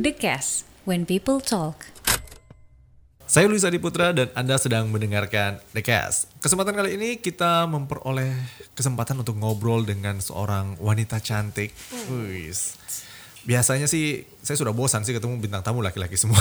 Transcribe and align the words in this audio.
The 0.00 0.16
Cast, 0.16 0.64
When 0.88 1.04
People 1.04 1.44
Talk. 1.44 1.84
Saya 3.28 3.44
Luis 3.52 3.68
Adi 3.68 3.76
Putra 3.76 4.16
dan 4.16 4.32
Anda 4.32 4.56
sedang 4.56 4.88
mendengarkan 4.88 5.60
The 5.76 5.84
Cast. 5.84 6.32
Kesempatan 6.40 6.72
kali 6.72 6.96
ini 6.96 7.20
kita 7.20 7.68
memperoleh 7.68 8.32
kesempatan 8.72 9.20
untuk 9.20 9.36
ngobrol 9.36 9.84
dengan 9.84 10.16
seorang 10.16 10.80
wanita 10.80 11.20
cantik. 11.20 11.76
Wis. 12.08 12.80
Biasanya 13.44 13.84
sih 13.84 14.24
saya 14.40 14.56
sudah 14.56 14.72
bosan 14.72 15.04
sih 15.04 15.12
ketemu 15.12 15.36
bintang 15.36 15.60
tamu 15.60 15.84
laki-laki 15.84 16.16
semua. 16.16 16.40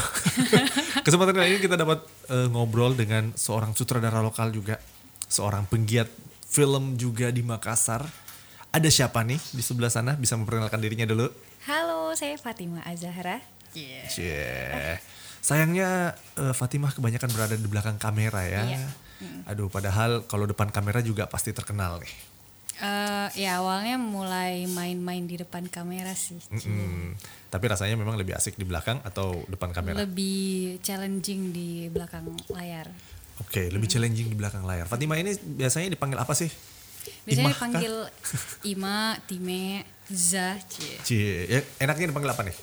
Kesempatan 1.05 1.36
kali 1.36 1.48
ini 1.52 1.60
kita 1.60 1.76
dapat 1.76 2.00
eh, 2.32 2.48
ngobrol 2.48 2.96
dengan 2.96 3.36
seorang 3.36 3.76
sutradara 3.76 4.23
lokal 4.23 4.55
juga, 4.55 4.80
seorang 5.28 5.68
penggiat 5.68 6.07
film 6.48 6.96
juga 6.96 7.28
di 7.28 7.44
Makassar. 7.44 8.07
Ada 8.71 8.88
siapa 8.88 9.20
nih 9.28 9.41
di 9.52 9.60
sebelah 9.60 9.91
sana? 9.91 10.16
Bisa 10.16 10.39
memperkenalkan 10.39 10.80
dirinya 10.80 11.04
dulu? 11.04 11.28
Halo, 11.68 12.15
saya 12.15 12.39
Fatima 12.39 12.79
Azahra. 12.87 13.58
Cie. 13.73 15.00
Sayangnya 15.39 16.14
eh, 16.36 16.54
Fatimah 16.54 16.91
kebanyakan 16.93 17.29
berada 17.32 17.55
di 17.55 17.69
belakang 17.69 17.97
kamera 17.97 18.43
ya. 18.46 18.64
Iya. 18.65 18.86
Aduh, 19.51 19.68
padahal 19.68 20.23
kalau 20.29 20.47
depan 20.47 20.71
kamera 20.71 21.04
juga 21.04 21.27
pasti 21.27 21.51
terkenal 21.51 22.00
nih. 22.00 22.13
Eh, 22.79 23.27
ya 23.43 23.60
awalnya 23.60 24.00
mulai 24.00 24.63
main-main 24.63 25.27
di 25.27 25.36
depan 25.36 25.68
kamera 25.68 26.15
sih. 26.15 26.39
Mm-mm. 26.47 27.11
Tapi 27.51 27.65
rasanya 27.68 28.00
memang 28.00 28.15
lebih 28.15 28.39
asik 28.39 28.55
di 28.55 28.63
belakang 28.63 29.04
atau 29.04 29.43
depan 29.51 29.75
kamera. 29.75 29.99
Lebih 29.99 30.79
challenging 30.79 31.51
di 31.51 31.91
belakang 31.91 32.31
layar. 32.47 32.88
Oke, 33.44 33.67
lebih 33.67 33.91
challenging 33.91 34.31
di 34.31 34.36
belakang 34.39 34.63
layar. 34.63 34.88
Fatimah 34.88 35.19
ini 35.19 35.36
biasanya 35.59 35.91
dipanggil 35.91 36.23
apa 36.23 36.31
sih? 36.31 36.47
Biasanya 37.27 37.44
Imah 37.44 37.52
dipanggil 37.55 37.94
Ima, 38.63 38.99
Time, 39.27 39.83
Za, 40.08 40.55
Cie. 40.72 40.95
Cie, 41.03 41.36
ya, 41.52 41.59
enaknya 41.83 42.16
dipanggil 42.16 42.31
apa 42.31 42.47
nih? 42.47 42.55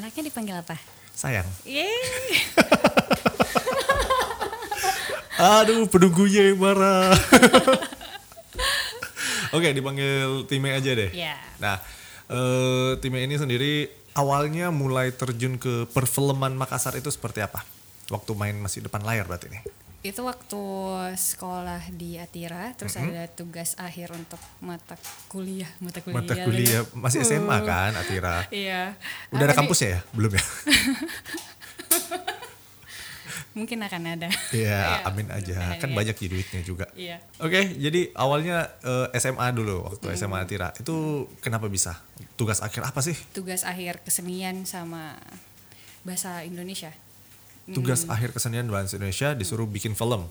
Enaknya 0.00 0.32
dipanggil 0.32 0.56
apa? 0.56 0.80
Sayang. 1.12 1.44
Yeay. 1.68 2.40
Aduh, 5.60 5.84
penunggunya 5.92 6.48
yang 6.48 6.56
marah. 6.56 7.12
Oke, 9.56 9.76
dipanggil 9.76 10.48
Time 10.48 10.72
aja 10.72 10.96
deh. 10.96 11.12
Ya. 11.12 11.36
Nah, 11.60 11.76
eh, 12.32 12.96
Time 12.96 13.28
ini 13.28 13.36
sendiri 13.36 13.92
awalnya 14.16 14.72
mulai 14.72 15.12
terjun 15.12 15.60
ke 15.60 15.84
perfilman 15.92 16.56
Makassar 16.56 16.96
itu 16.96 17.12
seperti 17.12 17.44
apa? 17.44 17.60
Waktu 18.08 18.32
main 18.32 18.56
masih 18.56 18.88
depan 18.88 19.04
layar 19.04 19.28
berarti 19.28 19.52
nih. 19.52 19.60
Itu 20.00 20.24
waktu 20.24 20.62
sekolah 21.12 21.92
di 21.92 22.16
Atira, 22.16 22.72
terus 22.72 22.96
Mm-hmm. 22.96 23.12
ada 23.12 23.24
tugas 23.28 23.76
akhir 23.76 24.08
untuk 24.10 24.40
mata 24.58 24.96
kuliah, 25.28 25.68
mata 25.76 26.00
kuliah. 26.00 26.24
Mata 26.24 26.34
kuliah 26.40 26.82
masih 26.96 27.20
SMA 27.20 27.56
Uh. 27.60 27.68
kan, 27.68 27.92
Atira. 27.92 28.48
Iya. 28.48 28.96
Udah 29.28 29.44
ada 29.44 29.52
Apa 29.52 29.60
kampusnya 29.60 29.88
ya? 29.96 30.00
Belum 30.16 30.32
ya? 30.32 30.40
Mungkin 33.50 33.82
akan 33.82 34.02
ada. 34.14 34.30
Iya, 34.54 34.78
Iya, 34.78 34.96
amin 35.04 35.26
aja. 35.28 35.74
Kan 35.76 35.90
ya. 35.90 35.96
banyak 35.98 36.16
ya 36.16 36.28
duitnya 36.30 36.60
juga. 36.62 36.86
Iya. 36.94 37.18
Oke, 37.36 37.74
jadi 37.76 38.14
awalnya 38.14 38.70
eh, 38.80 39.10
SMA 39.18 39.50
dulu 39.50 39.84
waktu 39.84 40.06
Hmm. 40.06 40.16
SMA 40.16 40.38
Atira. 40.40 40.70
Itu 40.78 41.26
kenapa 41.42 41.66
bisa? 41.66 41.98
Tugas 42.38 42.62
akhir 42.62 42.86
apa 42.86 43.02
sih? 43.02 43.18
Tugas 43.34 43.66
akhir 43.66 44.00
kesenian 44.00 44.62
sama 44.64 45.18
bahasa 46.06 46.40
Indonesia. 46.40 46.94
Tugas 47.70 48.06
akhir 48.06 48.32
kesenian 48.32 48.66
bahasa 48.66 48.96
Indonesia 48.96 49.32
disuruh 49.32 49.64
bikin 49.64 49.94
film. 49.94 50.26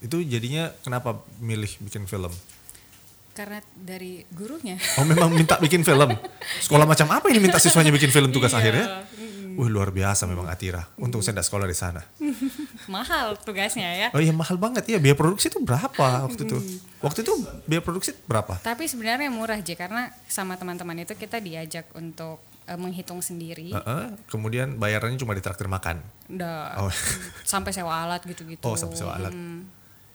Itu 0.00 0.22
jadinya 0.22 0.72
kenapa 0.80 1.20
milih 1.38 1.70
bikin 1.82 2.06
film? 2.06 2.32
Karena 3.30 3.62
dari 3.72 4.26
gurunya. 4.28 4.76
Oh 4.96 5.06
memang 5.06 5.30
minta 5.30 5.56
bikin 5.56 5.80
film. 5.80 6.10
Sekolah 6.64 6.84
macam 6.84 7.08
apa 7.12 7.30
ini 7.30 7.38
minta 7.38 7.56
siswanya 7.56 7.92
bikin 7.92 8.10
film 8.10 8.30
tugas 8.30 8.50
Iya. 8.52 8.58
akhirnya? 8.58 8.86
Wih 9.50 9.66
luar 9.68 9.90
biasa 9.90 10.24
memang 10.24 10.46
Atira. 10.46 10.86
Untung 10.96 11.20
saya 11.20 11.36
tidak 11.38 11.46
sekolah 11.46 11.66
di 11.66 11.76
sana. 11.76 12.00
Mahal 12.94 13.38
tugasnya 13.42 13.86
ya. 13.92 14.08
Oh 14.10 14.20
iya 14.22 14.32
mahal 14.34 14.56
banget 14.56 14.86
ya. 14.88 14.98
Biaya 14.98 15.14
produksi 15.14 15.46
itu 15.46 15.60
berapa 15.60 16.26
waktu 16.26 16.42
itu? 16.42 16.58
Waktu 17.00 17.18
itu 17.22 17.32
biaya 17.68 17.82
produksi 17.82 18.10
berapa? 18.24 18.56
Tapi 18.62 18.84
sebenarnya 18.88 19.30
murah 19.30 19.58
aja 19.60 19.74
karena 19.74 20.10
sama 20.26 20.54
teman-teman 20.56 21.02
itu 21.02 21.12
kita 21.14 21.38
diajak 21.38 21.86
untuk 21.92 22.40
eh, 22.70 22.78
menghitung 22.78 23.18
sendiri. 23.18 23.74
Heeh, 23.74 24.04
kemudian 24.30 24.78
bayarannya 24.78 25.18
cuma 25.18 25.34
ditraktir 25.34 25.66
makan. 25.66 25.98
Udah 26.30 26.78
Oh. 26.78 26.92
sampai 27.42 27.74
sewa 27.74 28.06
alat 28.06 28.22
gitu-gitu. 28.22 28.62
Oh 28.62 28.78
sampai 28.78 28.94
sewa 28.94 29.18
alat. 29.18 29.34
Hmm. 29.34 29.66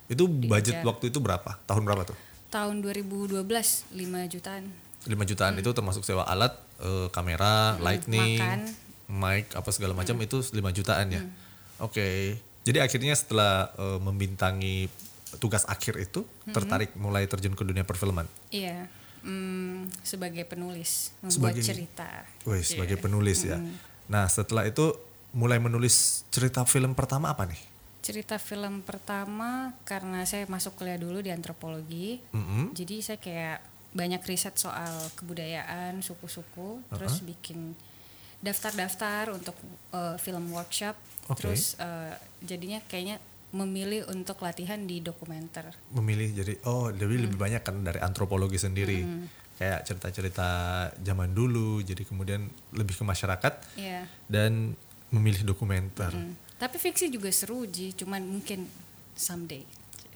Itu 0.08 0.30
budget 0.30 0.80
Diajar. 0.80 0.88
waktu 0.88 1.12
itu 1.12 1.20
berapa? 1.20 1.60
Tahun 1.66 1.84
berapa 1.84 2.08
tuh? 2.08 2.18
Tahun 2.48 2.76
2012 2.80 3.44
5 3.44 3.92
jutaan. 4.32 4.64
5 5.06 5.12
jutaan 5.26 5.54
itu 5.60 5.70
termasuk 5.70 6.02
sewa 6.02 6.24
alat, 6.24 6.56
eh, 6.80 7.08
kamera, 7.12 7.76
lightning, 7.78 8.40
makan. 8.40 8.60
mic 9.06 9.54
apa 9.54 9.70
segala 9.70 9.94
macam 9.94 10.16
itu 10.18 10.40
5 10.42 10.56
jutaan 10.72 11.12
ya. 11.12 11.22
Oke. 11.78 12.40
Jadi 12.64 12.82
akhirnya 12.82 13.14
setelah 13.14 13.70
eh, 13.76 14.00
membintangi 14.00 14.88
tugas 15.36 15.68
akhir 15.68 16.00
itu 16.00 16.24
tertarik 16.48 16.96
mulai 16.96 17.28
terjun 17.28 17.52
ke 17.52 17.62
dunia 17.62 17.84
perfilman. 17.84 18.24
Iya. 18.50 18.88
Hmm, 19.26 19.90
sebagai 20.00 20.46
penulis 20.46 21.10
membuat 21.18 21.34
Sebagai- 21.58 21.66
cerita. 21.66 22.10
Wih, 22.46 22.62
Iya. 22.62 22.78
sebagai 22.78 22.98
penulis 22.98 23.42
ya. 23.42 23.58
Nah, 24.06 24.30
setelah 24.30 24.64
itu 24.64 24.94
mulai 25.34 25.58
menulis 25.58 26.24
cerita 26.30 26.62
film 26.64 26.94
pertama 26.94 27.34
apa 27.34 27.50
nih? 27.50 27.58
Cerita 28.00 28.38
film 28.38 28.86
pertama 28.86 29.74
karena 29.82 30.22
saya 30.24 30.46
masuk 30.46 30.78
kuliah 30.78 30.96
dulu 30.96 31.20
di 31.20 31.34
antropologi. 31.34 32.22
Mm-mm. 32.32 32.70
Jadi 32.72 33.02
saya 33.02 33.18
kayak 33.18 33.66
banyak 33.92 34.22
riset 34.22 34.54
soal 34.56 34.94
kebudayaan 35.16 36.00
suku-suku, 36.00 36.86
terus 36.94 37.26
bikin 37.26 37.74
daftar-daftar 38.40 39.34
untuk 39.34 39.58
eh, 39.90 40.16
film 40.22 40.54
workshop. 40.54 40.94
Oke. 41.28 41.42
Terus 41.42 41.74
eh, 41.82 42.14
jadinya 42.46 42.78
kayaknya 42.86 43.18
memilih 43.56 44.04
untuk 44.12 44.44
latihan 44.44 44.84
di 44.84 45.00
dokumenter. 45.00 45.72
Memilih 45.96 46.44
jadi 46.44 46.54
oh, 46.68 46.92
jadi 46.92 47.16
lebih 47.16 47.40
banyak 47.40 47.64
kan 47.64 47.80
dari 47.88 48.04
antropologi 48.04 48.60
sendiri. 48.60 49.00
Kayak 49.56 49.88
cerita-cerita 49.88 50.48
zaman 51.00 51.32
dulu, 51.32 51.80
jadi 51.80 52.04
kemudian 52.04 52.44
lebih 52.76 53.00
ke 53.00 53.08
masyarakat 53.08 53.80
Iya. 53.80 54.04
dan 54.28 54.76
memilih 55.16 55.48
dokumenter. 55.48 56.12
Hmm. 56.12 56.36
Tapi 56.60 56.76
fiksi 56.76 57.08
juga 57.08 57.32
seru 57.32 57.64
Ji, 57.64 57.96
cuman 57.96 58.20
mungkin 58.20 58.68
someday. 59.16 59.64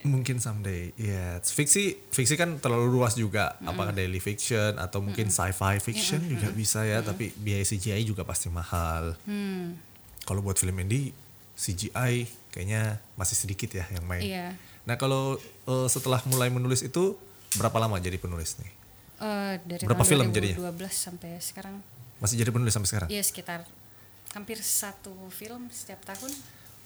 Mungkin 0.03 0.39
someday, 0.39 0.95
ya. 0.95 1.39
Fiksi, 1.43 2.11
fiksi 2.11 2.35
kan 2.39 2.59
terlalu 2.59 2.87
luas 2.99 3.19
juga. 3.19 3.55
Apakah 3.63 3.91
daily 3.91 4.23
fiction 4.23 4.79
atau 4.79 5.03
mungkin 5.03 5.27
sci-fi 5.27 5.79
fiction 5.83 6.23
juga 6.23 6.47
bisa 6.55 6.87
ya. 6.87 7.03
Tapi 7.03 7.35
biaya 7.35 7.63
CGI 7.67 8.07
juga 8.07 8.23
pasti 8.23 8.47
mahal. 8.47 9.19
Hmm. 9.27 9.75
Kalau 10.23 10.39
buat 10.39 10.55
film 10.55 10.79
indie, 10.79 11.11
CGI 11.59 12.23
kayaknya 12.55 13.03
masih 13.19 13.35
sedikit 13.35 13.67
ya 13.75 13.83
yang 13.91 14.07
main. 14.07 14.23
Iya. 14.23 14.47
Nah 14.87 14.95
kalau 14.95 15.35
eh, 15.67 15.87
setelah 15.91 16.23
mulai 16.31 16.47
menulis 16.47 16.79
itu 16.79 17.19
berapa 17.59 17.75
lama 17.83 17.99
jadi 17.99 18.15
penulis 18.15 18.55
nih? 18.63 18.71
Eh, 19.19 19.53
dari 19.67 19.83
Berapa 19.83 20.07
film 20.07 20.31
tahun 20.31 20.35
jadinya? 20.39 20.71
2012 20.71 20.95
sampai 20.95 21.31
sekarang. 21.43 21.75
Masih 22.23 22.39
jadi 22.39 22.51
penulis 22.55 22.71
sampai 22.71 22.89
sekarang? 22.89 23.09
Ya 23.11 23.19
sekitar 23.19 23.67
hampir 24.31 24.57
satu 24.63 25.11
film 25.35 25.67
setiap 25.67 25.99
tahun. 26.07 26.31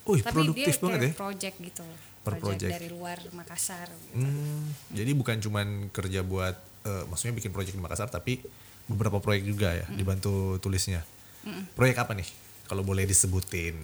Wih 0.09 0.19
Tapi 0.25 0.35
produktif 0.35 0.73
dia 0.75 0.83
banget 0.83 0.99
ya. 0.99 1.11
project 1.15 1.55
gitu. 1.61 1.85
Per 2.23 2.39
project. 2.39 2.71
dari 2.71 2.87
luar 2.87 3.19
Makassar. 3.35 3.91
Gitu. 3.91 4.23
Hmm, 4.23 4.63
jadi 4.95 5.11
bukan 5.11 5.37
cuman 5.43 5.67
kerja 5.91 6.23
buat, 6.23 6.55
eh, 6.87 7.03
maksudnya 7.11 7.35
bikin 7.35 7.51
proyek 7.51 7.75
di 7.75 7.83
Makassar, 7.83 8.07
tapi 8.07 8.39
beberapa 8.87 9.19
proyek 9.19 9.43
juga 9.43 9.75
ya, 9.75 9.87
dibantu 9.91 10.59
tulisnya. 10.59 11.03
Proyek 11.75 11.99
apa 11.99 12.15
nih? 12.15 12.27
Kalau 12.67 12.83
boleh 12.87 13.03
disebutin. 13.03 13.75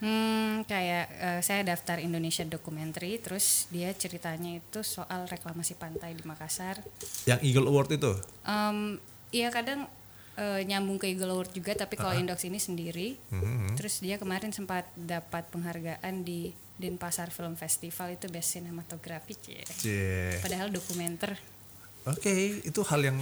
Hmm, 0.00 0.64
kayak 0.64 1.06
eh, 1.12 1.40
saya 1.44 1.60
daftar 1.60 2.00
Indonesia 2.00 2.42
Documentary, 2.48 3.20
terus 3.20 3.68
dia 3.68 3.92
ceritanya 3.92 4.56
itu 4.56 4.80
soal 4.80 5.28
reklamasi 5.28 5.76
pantai 5.76 6.16
di 6.16 6.24
Makassar. 6.24 6.80
Yang 7.28 7.40
Eagle 7.44 7.68
Award 7.68 7.90
itu? 7.94 8.12
Em, 8.48 8.96
Iya 9.30 9.54
kadang 9.54 9.86
eh, 10.40 10.62
nyambung 10.66 10.98
ke 10.98 11.06
Eagle 11.06 11.30
Award 11.30 11.54
juga, 11.54 11.76
tapi 11.78 11.94
kalau 11.94 12.18
Indox 12.18 12.42
ini 12.42 12.58
sendiri. 12.58 13.14
Mhm. 13.30 13.78
Terus 13.78 14.02
dia 14.02 14.18
kemarin 14.18 14.50
sempat 14.50 14.88
dapat 14.98 15.46
penghargaan 15.54 16.26
di 16.26 16.50
Denpasar 16.80 17.28
Film 17.30 17.54
Festival 17.54 18.16
itu 18.16 18.26
Best 18.32 18.56
Cinematography. 18.56 19.36
Cie. 19.36 19.62
Cie. 19.68 20.40
Padahal 20.40 20.72
dokumenter. 20.72 21.36
Oke, 22.08 22.64
itu 22.64 22.80
hal 22.88 23.04
yang 23.04 23.20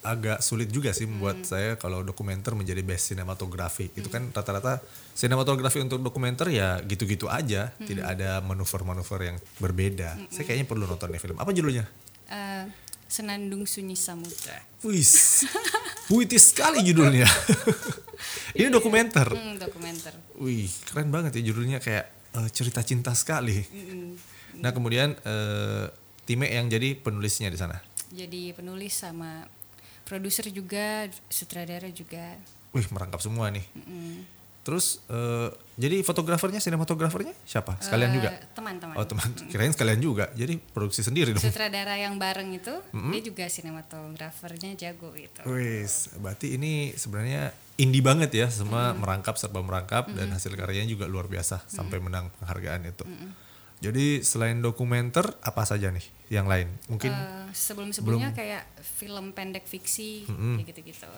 agak 0.00 0.40
sulit 0.40 0.72
juga 0.72 0.96
sih 0.96 1.04
membuat 1.04 1.44
saya 1.44 1.76
kalau 1.76 2.00
dokumenter 2.00 2.56
menjadi 2.56 2.80
best 2.80 3.12
sinematografi. 3.12 3.92
Itu 3.92 4.08
kan 4.08 4.32
rata-rata 4.32 4.80
sinematografi 5.12 5.80
untuk 5.80 6.00
dokumenter 6.00 6.48
ya 6.48 6.80
gitu-gitu 6.80 7.28
aja, 7.28 7.72
tidak 7.84 8.06
ada 8.08 8.40
manuver-manuver 8.40 9.34
yang 9.34 9.36
berbeda. 9.60 10.16
Saya 10.32 10.44
kayaknya 10.48 10.66
perlu 10.68 10.88
nonton 10.88 11.12
nih 11.12 11.20
film. 11.20 11.36
Apa 11.36 11.52
judulnya? 11.52 11.84
Eh, 12.32 12.64
Senandung 13.10 13.66
Sunyi 13.66 13.98
Samudra. 13.98 14.56
Wis, 14.86 15.44
puitis 16.08 16.54
sekali 16.54 16.80
judulnya. 16.86 17.26
Ini 18.58 18.70
dokumenter. 18.70 19.28
Hmm, 19.28 19.58
dokumenter. 19.58 20.14
Wih, 20.40 20.70
keren 20.88 21.10
banget 21.12 21.36
ya 21.40 21.52
judulnya 21.52 21.82
kayak 21.82 22.06
eh, 22.38 22.48
cerita 22.54 22.80
cinta 22.80 23.12
sekali. 23.12 23.60
Nah 24.60 24.70
kemudian 24.72 25.12
eh, 25.26 25.86
Time 26.30 26.46
yang 26.46 26.70
jadi 26.70 26.94
penulisnya 26.94 27.50
di 27.50 27.58
sana. 27.58 27.82
Jadi 28.14 28.54
penulis 28.54 28.94
sama 28.94 29.42
produser 30.10 30.50
juga 30.50 31.06
sutradara 31.30 31.86
juga 31.88 32.34
Wih 32.70 32.86
merangkap 32.90 33.18
semua 33.18 33.46
nih. 33.48 33.62
Terus 34.60 35.00
eh, 35.06 35.48
jadi 35.74 36.02
fotografernya, 36.02 36.60
sinematografernya 36.60 37.32
siapa? 37.42 37.80
Sekalian 37.80 38.12
Eh, 38.12 38.16
juga? 38.20 38.28
teman-teman 38.52 38.94
Oh 38.94 39.02
teman, 39.02 39.26
kirain 39.48 39.70
sekalian 39.70 39.98
juga. 39.98 40.28
Jadi 40.34 40.60
produksi 40.60 41.00
sendiri 41.00 41.32
dong. 41.32 41.40
sutradara 41.40 41.96
yang 41.96 42.14
bareng 42.14 42.50
itu 42.52 42.74
dia 43.10 43.20
juga 43.24 43.48
sinematografernya 43.48 44.76
jago 44.76 45.14
gitu 45.14 45.40
Wis, 45.48 46.12
berarti 46.14 46.54
ini 46.54 46.92
sebenarnya 46.92 47.50
indie 47.74 48.04
banget 48.04 48.30
ya, 48.30 48.46
semua 48.52 48.92
merangkap 48.92 49.34
serba 49.34 49.64
merangkap 49.64 50.12
dan 50.12 50.28
hasil 50.28 50.52
karyanya 50.52 50.90
juga 50.90 51.08
luar 51.08 51.26
biasa 51.26 51.64
sampai 51.64 51.96
menang 51.98 52.28
penghargaan 52.38 52.84
itu. 52.84 53.06
Jadi 53.80 54.20
selain 54.20 54.60
dokumenter 54.60 55.24
apa 55.40 55.64
saja 55.64 55.88
nih 55.88 56.04
yang 56.28 56.44
lain? 56.44 56.68
Mungkin 56.86 57.12
Eh, 57.12 57.48
sebelum-sebelumnya 57.56 58.36
kayak 58.36 58.68
film 58.84 59.32
pendek 59.32 59.64
fiksi 59.64 60.28
kayak 60.28 60.68
gitu-gitu 60.68 61.08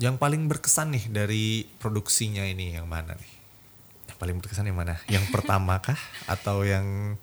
yang 0.00 0.16
paling 0.16 0.48
berkesan 0.48 0.96
nih 0.96 1.04
dari 1.12 1.68
produksinya 1.76 2.40
ini 2.46 2.72
yang 2.72 2.88
mana 2.88 3.12
nih? 3.12 3.32
Yang 4.08 4.16
paling 4.16 4.36
berkesan 4.40 4.64
yang 4.64 4.78
mana? 4.80 4.96
Yang 5.12 5.28
pertama 5.34 5.76
kah 5.84 6.00
atau 6.24 6.64
yang 6.64 7.20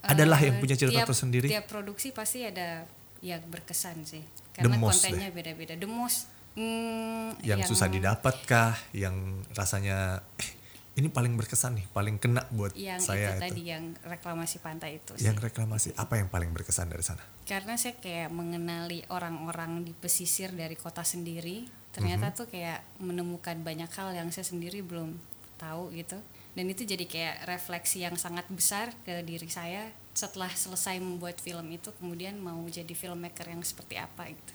adalah 0.00 0.40
yang 0.40 0.56
punya 0.56 0.78
cerita 0.78 1.04
tiap- 1.04 1.08
tersendiri? 1.12 1.52
Tiap 1.52 1.68
produksi 1.68 2.16
pasti 2.16 2.48
ada 2.48 2.88
yang 3.20 3.44
berkesan 3.52 4.08
sih. 4.08 4.24
The 4.56 4.64
Karena 4.64 4.80
most 4.80 5.04
kontennya 5.04 5.28
beda-beda. 5.34 5.76
The 5.76 5.90
most 5.90 6.32
hmm, 6.56 7.44
yang, 7.44 7.60
susah 7.68 7.92
didapat 7.92 8.40
kah? 8.48 8.72
Yang 8.96 9.44
rasanya 9.52 10.24
eh, 10.40 10.50
ini 10.98 11.06
paling 11.06 11.38
berkesan 11.38 11.78
nih, 11.78 11.86
paling 11.94 12.18
kena 12.18 12.42
buat 12.50 12.74
Yang 12.74 13.06
saya 13.06 13.30
itu 13.30 13.32
itu. 13.38 13.42
tadi 13.46 13.62
yang 13.70 13.84
reklamasi 14.02 14.56
pantai 14.58 14.98
itu 14.98 15.14
sih. 15.14 15.30
Yang 15.30 15.38
reklamasi 15.46 15.88
apa 15.94 16.18
yang 16.18 16.26
paling 16.26 16.50
berkesan 16.50 16.90
dari 16.90 17.06
sana? 17.06 17.22
Karena 17.46 17.78
saya 17.78 17.94
kayak 18.02 18.34
mengenali 18.34 19.06
orang-orang 19.06 19.86
di 19.86 19.94
pesisir 19.94 20.50
dari 20.50 20.74
kota 20.74 21.06
sendiri. 21.06 21.70
Ternyata 21.94 22.34
tuh 22.34 22.50
kayak 22.50 22.82
menemukan 22.98 23.58
banyak 23.62 23.90
hal 23.94 24.10
yang 24.14 24.28
saya 24.34 24.46
sendiri 24.46 24.82
belum 24.82 25.14
tahu 25.58 25.94
gitu. 25.94 26.18
Dan 26.58 26.66
itu 26.66 26.82
jadi 26.82 27.06
kayak 27.06 27.46
refleksi 27.46 28.02
yang 28.02 28.18
sangat 28.18 28.50
besar 28.50 28.90
ke 29.06 29.22
diri 29.22 29.46
saya 29.46 29.94
setelah 30.18 30.50
selesai 30.50 30.98
membuat 30.98 31.38
film 31.38 31.70
itu 31.70 31.94
kemudian 31.94 32.34
mau 32.42 32.58
jadi 32.66 32.90
filmmaker 32.90 33.46
yang 33.46 33.62
seperti 33.62 33.94
apa 34.02 34.34
gitu. 34.34 34.52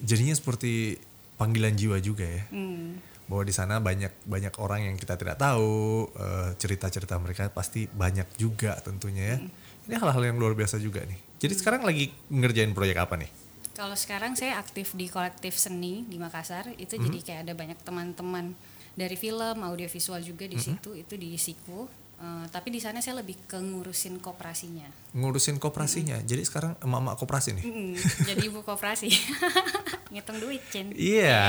Jadinya 0.00 0.32
seperti 0.32 0.96
panggilan 1.36 1.76
jiwa 1.76 2.00
juga 2.00 2.24
ya. 2.24 2.42
Hmm. 2.48 2.96
Bahwa 3.24 3.42
di 3.42 3.54
sana 3.56 3.80
banyak 3.80 4.28
banyak 4.28 4.54
orang 4.60 4.84
yang 4.92 4.96
kita 5.00 5.16
tidak 5.16 5.40
tahu, 5.40 6.08
eh, 6.12 6.50
cerita-cerita 6.60 7.16
mereka 7.16 7.48
pasti 7.48 7.88
banyak 7.88 8.28
juga 8.36 8.76
tentunya 8.84 9.36
ya. 9.36 9.38
Ini 9.84 9.94
hal-hal 10.00 10.32
yang 10.32 10.36
luar 10.40 10.52
biasa 10.56 10.80
juga 10.80 11.04
nih. 11.04 11.16
Jadi 11.40 11.54
sekarang 11.60 11.84
lagi 11.84 12.12
ngerjain 12.32 12.72
proyek 12.72 12.96
apa 13.00 13.20
nih? 13.20 13.28
Kalau 13.74 13.98
sekarang 13.98 14.38
saya 14.38 14.56
aktif 14.56 14.94
di 14.94 15.10
kolektif 15.10 15.58
seni 15.58 16.06
di 16.06 16.14
Makassar, 16.16 16.72
itu 16.78 16.94
Mhm. 16.94 17.04
jadi 17.10 17.18
kayak 17.26 17.40
ada 17.48 17.54
banyak 17.58 17.78
teman-teman 17.82 18.54
dari 18.94 19.18
film, 19.18 19.58
audiovisual 19.66 20.22
juga 20.22 20.46
di 20.46 20.54
situ, 20.62 20.94
itu 20.94 21.14
di 21.18 21.34
Siku. 21.34 21.90
Eh, 22.24 22.44
tapi 22.48 22.72
di 22.72 22.80
sana 22.80 23.04
saya 23.04 23.20
lebih 23.20 23.36
ke 23.44 23.60
ngurusin 23.60 24.16
koperasinya. 24.16 24.88
Ngurusin 25.12 25.60
koperasinya. 25.60 26.16
Jadi 26.24 26.40
sekarang 26.40 26.72
emak-emak 26.80 27.20
koperasi 27.20 27.52
nih. 27.52 27.64
Mm, 27.68 27.92
jadi 28.32 28.40
ibu 28.48 28.64
koperasi. 28.64 29.12
Ngitung 30.12 30.40
duit, 30.40 30.62
Cen. 30.72 30.88
Iya. 30.96 31.44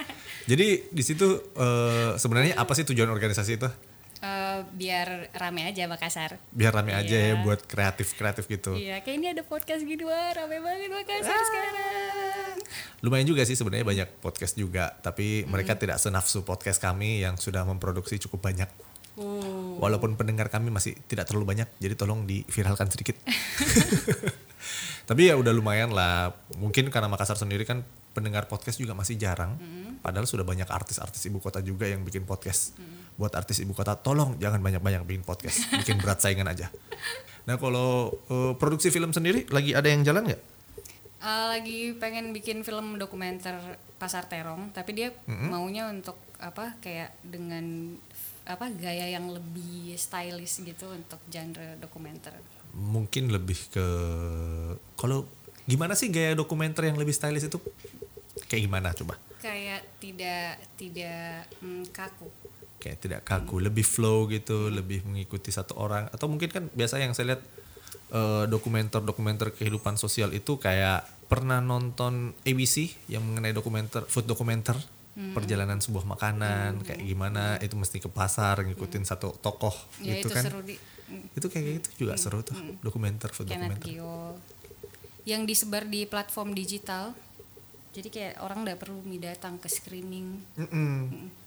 Jadi 0.48 0.88
di 0.88 1.02
situ 1.04 1.28
eh, 1.60 2.16
sebenarnya 2.16 2.56
apa 2.56 2.72
sih 2.72 2.88
tujuan 2.88 3.12
organisasi 3.12 3.60
itu? 3.60 3.68
Eh, 4.18 4.58
biar 4.72 5.28
rame 5.36 5.68
aja 5.68 5.84
Makassar. 5.84 6.40
Biar 6.48 6.72
rame 6.72 6.96
aja 6.96 7.12
ya 7.12 7.36
Iya. 7.36 7.44
buat 7.44 7.68
kreatif-kreatif 7.68 8.48
gitu. 8.48 8.72
Iya, 8.72 9.04
kayak 9.04 9.16
ini 9.18 9.26
ada 9.28 9.44
podcast 9.44 9.84
gitu, 9.84 10.08
wah 10.08 10.32
rame 10.32 10.56
banget 10.58 10.88
Makassar 10.88 11.36
Ah. 11.36 11.44
sekarang. 11.44 12.56
Lumayan 13.04 13.28
juga 13.28 13.44
sih 13.44 13.54
sebenarnya 13.54 13.84
banyak 13.84 14.08
podcast 14.24 14.56
juga, 14.56 14.96
tapi 14.98 15.44
mereka 15.44 15.76
tidak 15.76 16.00
senafsu 16.00 16.40
podcast 16.42 16.80
kami 16.80 17.20
yang 17.20 17.36
sudah 17.36 17.62
memproduksi 17.62 18.16
cukup 18.18 18.48
banyak. 18.48 18.66
Uh, 19.18 19.74
Walaupun 19.82 20.14
pendengar 20.14 20.46
kami 20.46 20.70
masih 20.70 20.94
tidak 21.10 21.26
terlalu 21.26 21.50
banyak, 21.50 21.68
jadi 21.82 21.98
tolong 21.98 22.22
diviralkan 22.22 22.86
sedikit. 22.86 23.18
Tapi 25.08 25.32
ya 25.32 25.34
udah 25.34 25.50
lumayan 25.50 25.90
lah. 25.90 26.30
Mungkin 26.60 26.92
karena 26.92 27.10
Makassar 27.10 27.40
sendiri 27.40 27.66
kan 27.66 27.82
pendengar 28.12 28.46
podcast 28.46 28.78
juga 28.78 28.92
masih 28.92 29.16
jarang. 29.16 29.56
Padahal 30.04 30.28
sudah 30.28 30.44
banyak 30.44 30.68
artis-artis 30.68 31.26
ibu 31.26 31.40
kota 31.40 31.64
juga 31.64 31.88
yang 31.88 32.04
bikin 32.04 32.28
podcast. 32.28 32.76
Buat 33.18 33.34
artis 33.34 33.64
ibu 33.64 33.72
kota, 33.72 33.96
tolong 33.98 34.36
jangan 34.38 34.60
banyak-banyak 34.60 35.08
bikin 35.08 35.24
podcast. 35.24 35.70
Bikin 35.72 35.98
berat 36.02 36.20
saingan 36.20 36.46
aja. 36.46 36.68
Nah 37.48 37.56
kalau 37.56 38.12
eh, 38.28 38.52
produksi 38.60 38.92
film 38.92 39.16
sendiri 39.16 39.48
lagi 39.48 39.72
ada 39.72 39.88
yang 39.88 40.04
jalan 40.04 40.28
nggak? 40.28 40.42
Eh, 41.18 41.46
lagi 41.48 41.78
pengen 41.96 42.36
bikin 42.36 42.60
film 42.60 43.00
dokumenter 43.00 43.56
Pasar 43.96 44.28
Terong, 44.30 44.70
tapi 44.70 44.94
dia 44.94 45.10
maunya 45.26 45.90
untuk 45.90 46.14
apa 46.38 46.78
kayak 46.78 47.18
dengan 47.26 47.98
apa 48.48 48.72
gaya 48.72 49.12
yang 49.12 49.28
lebih 49.28 49.92
stylish 50.00 50.64
gitu 50.64 50.88
untuk 50.88 51.20
genre 51.28 51.76
dokumenter. 51.76 52.32
Mungkin 52.72 53.28
lebih 53.28 53.60
ke 53.68 53.86
kalau 54.96 55.28
gimana 55.68 55.92
sih 55.92 56.08
gaya 56.08 56.32
dokumenter 56.32 56.88
yang 56.88 56.96
lebih 56.96 57.12
stylish 57.12 57.44
itu 57.44 57.60
kayak 58.48 58.62
gimana 58.64 58.96
coba? 58.96 59.20
Kayak 59.38 59.84
tidak 60.00 60.64
tidak 60.80 61.44
mm, 61.60 61.92
kaku. 61.92 62.28
kayak 62.78 62.98
tidak 63.02 63.20
kaku, 63.26 63.58
lebih 63.58 63.82
flow 63.82 64.30
gitu, 64.30 64.70
lebih 64.70 65.02
mengikuti 65.02 65.50
satu 65.50 65.74
orang 65.82 66.06
atau 66.14 66.30
mungkin 66.30 66.46
kan 66.46 66.64
biasa 66.70 67.02
yang 67.02 67.10
saya 67.10 67.34
lihat 67.34 67.42
eh, 68.14 68.44
dokumenter-dokumenter 68.46 69.50
kehidupan 69.50 69.98
sosial 69.98 70.30
itu 70.30 70.62
kayak 70.62 71.02
pernah 71.26 71.58
nonton 71.58 72.38
ABC 72.46 72.94
yang 73.10 73.26
mengenai 73.26 73.50
dokumenter 73.50 74.06
food 74.06 74.30
dokumenter 74.30 74.78
perjalanan 75.28 75.78
sebuah 75.78 76.06
makanan 76.06 76.78
kayak 76.80 77.00
gimana 77.00 77.58
itu 77.58 77.74
mesti 77.74 77.98
ke 77.98 78.06
pasar 78.06 78.62
ngikutin 78.62 79.02
satu 79.02 79.34
tokoh 79.34 79.74
Ya 79.98 80.14
gitu 80.14 80.26
itu 80.26 80.28
kan. 80.30 80.42
seru 80.42 80.60
di 80.60 80.78
mm, 80.78 81.34
itu 81.34 81.46
kayak 81.46 81.64
gitu 81.76 81.88
juga 82.00 82.14
seru 82.14 82.38
tuh 82.40 82.54
dokumenter 82.80 83.26
food 83.28 83.46
dokumenter. 83.46 83.82
Geo. 83.84 84.38
Yang 85.24 85.42
disebar 85.44 85.84
di 85.84 86.04
platform 86.04 86.52
digital. 86.52 87.12
Jadi 87.88 88.08
kayak 88.08 88.34
orang 88.38 88.62
nggak 88.62 88.78
perlu 88.78 89.02
mi 89.02 89.18
datang 89.18 89.56
ke 89.56 89.66
screening. 89.66 90.38
Mm-mm. 90.54 90.96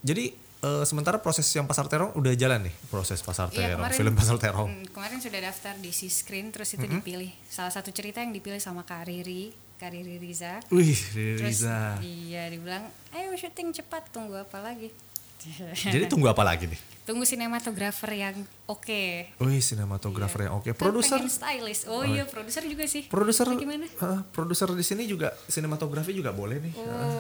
jadi 0.01 0.35
eh, 0.59 0.83
sementara 0.83 1.15
proses 1.17 1.47
yang 1.49 1.63
pasar 1.63 1.87
terong 1.87 2.11
udah 2.13 2.33
jalan 2.33 2.67
nih? 2.67 2.75
Proses 2.85 3.17
pasar 3.19 3.47
Iya, 3.49 3.71
terong 3.71 3.79
kemarin- 3.79 3.97
film 3.97 4.13
pasar 4.13 4.35
terong. 4.37 4.67
Hmm, 4.69 4.85
kemarin 4.85 5.17
sudah 5.17 5.39
daftar 5.41 5.73
di 5.75 5.89
si 5.89 6.05
screen 6.05 6.51
terus 6.51 6.69
itu 6.71 6.83
dipilih. 6.83 7.31
Salah 7.47 7.71
satu 7.71 7.89
cerita 7.89 8.19
yang 8.19 8.29
dipilih 8.29 8.59
sama 8.59 8.83
Kak 8.83 9.07
Riri, 9.07 9.55
Kak 9.81 9.97
Riri 9.97 10.21
Riza. 10.21 10.61
wih 10.69 10.93
Riri 10.93 11.41
Terus 11.41 11.65
Riza 11.65 11.97
iya 12.05 12.45
dibilang, 12.53 12.85
ayo 13.17 13.33
syuting 13.33 13.73
cepat 13.73 14.13
tunggu 14.13 14.37
apa 14.37 14.61
lagi? 14.61 14.93
jadi 15.93 16.05
tunggu 16.05 16.29
apa 16.29 16.45
lagi 16.45 16.69
nih 16.69 16.77
tunggu 17.01 17.25
sinematografer 17.25 18.13
yang 18.13 18.37
oke. 18.69 19.03
Wih, 19.41 19.59
sinematografer 19.59 20.47
yang 20.47 20.61
oke. 20.61 20.69
Kan 20.69 20.77
Produser, 20.77 21.17
pengen 21.17 21.33
stylish. 21.33 21.83
Oh, 21.89 22.05
iya, 22.05 22.23
produser 22.29 22.63
juga 22.63 22.85
sih. 22.85 23.09
produser, 23.09 23.49
Gimana? 23.51 23.89
ah, 23.99 24.21
produser 24.31 24.69
di 24.77 24.85
sini 24.85 25.09
juga 25.09 25.33
sinematografi 25.49 26.13
juga 26.13 26.31
boleh 26.31 26.61
nih. 26.61 26.73
Oh. 26.77 27.19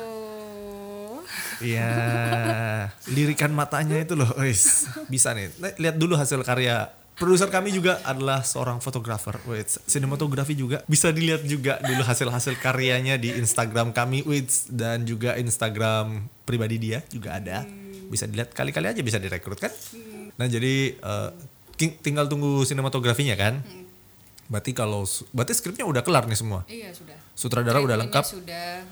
Iya, 1.61 2.89
lirikan 3.13 3.53
matanya 3.53 4.01
itu 4.01 4.17
loh, 4.17 4.27
wis 4.41 4.89
bisa 5.13 5.31
nih. 5.37 5.53
Lihat 5.77 5.95
dulu 5.95 6.17
hasil 6.17 6.41
karya. 6.41 6.89
Produser 7.11 7.53
kami 7.53 7.69
juga 7.69 8.01
adalah 8.01 8.41
seorang 8.41 8.81
fotografer, 8.81 9.37
wait, 9.45 9.69
sinematografi 9.85 10.57
juga 10.57 10.81
bisa 10.89 11.13
dilihat 11.13 11.45
juga 11.45 11.77
dulu 11.79 12.01
hasil-hasil 12.01 12.57
karyanya 12.57 13.13
di 13.15 13.29
Instagram 13.37 13.93
kami, 13.93 14.25
wait, 14.25 14.49
dan 14.73 15.05
juga 15.05 15.37
Instagram 15.37 16.25
pribadi 16.43 16.81
dia 16.81 17.05
juga 17.07 17.37
ada. 17.37 17.61
Bisa 18.09 18.25
dilihat 18.25 18.51
kali-kali 18.51 18.89
aja 18.89 19.01
bisa 19.05 19.21
direkrut 19.21 19.61
kan. 19.61 19.69
Nah 20.35 20.49
jadi 20.49 20.97
king- 21.77 21.97
tinggal 22.01 22.25
tunggu 22.25 22.65
sinematografinya 22.65 23.37
kan. 23.37 23.61
Berarti 24.49 24.75
kalau 24.75 25.07
berarti 25.31 25.53
skripnya 25.55 25.87
udah 25.87 26.03
kelar 26.03 26.27
nih 26.27 26.35
semua. 26.35 26.67
Iya, 26.67 26.91
sudah. 26.91 27.15
Sutradara 27.37 27.79
udah 27.79 27.95
lengkap. 28.01 28.25
Sudah. 28.27 28.83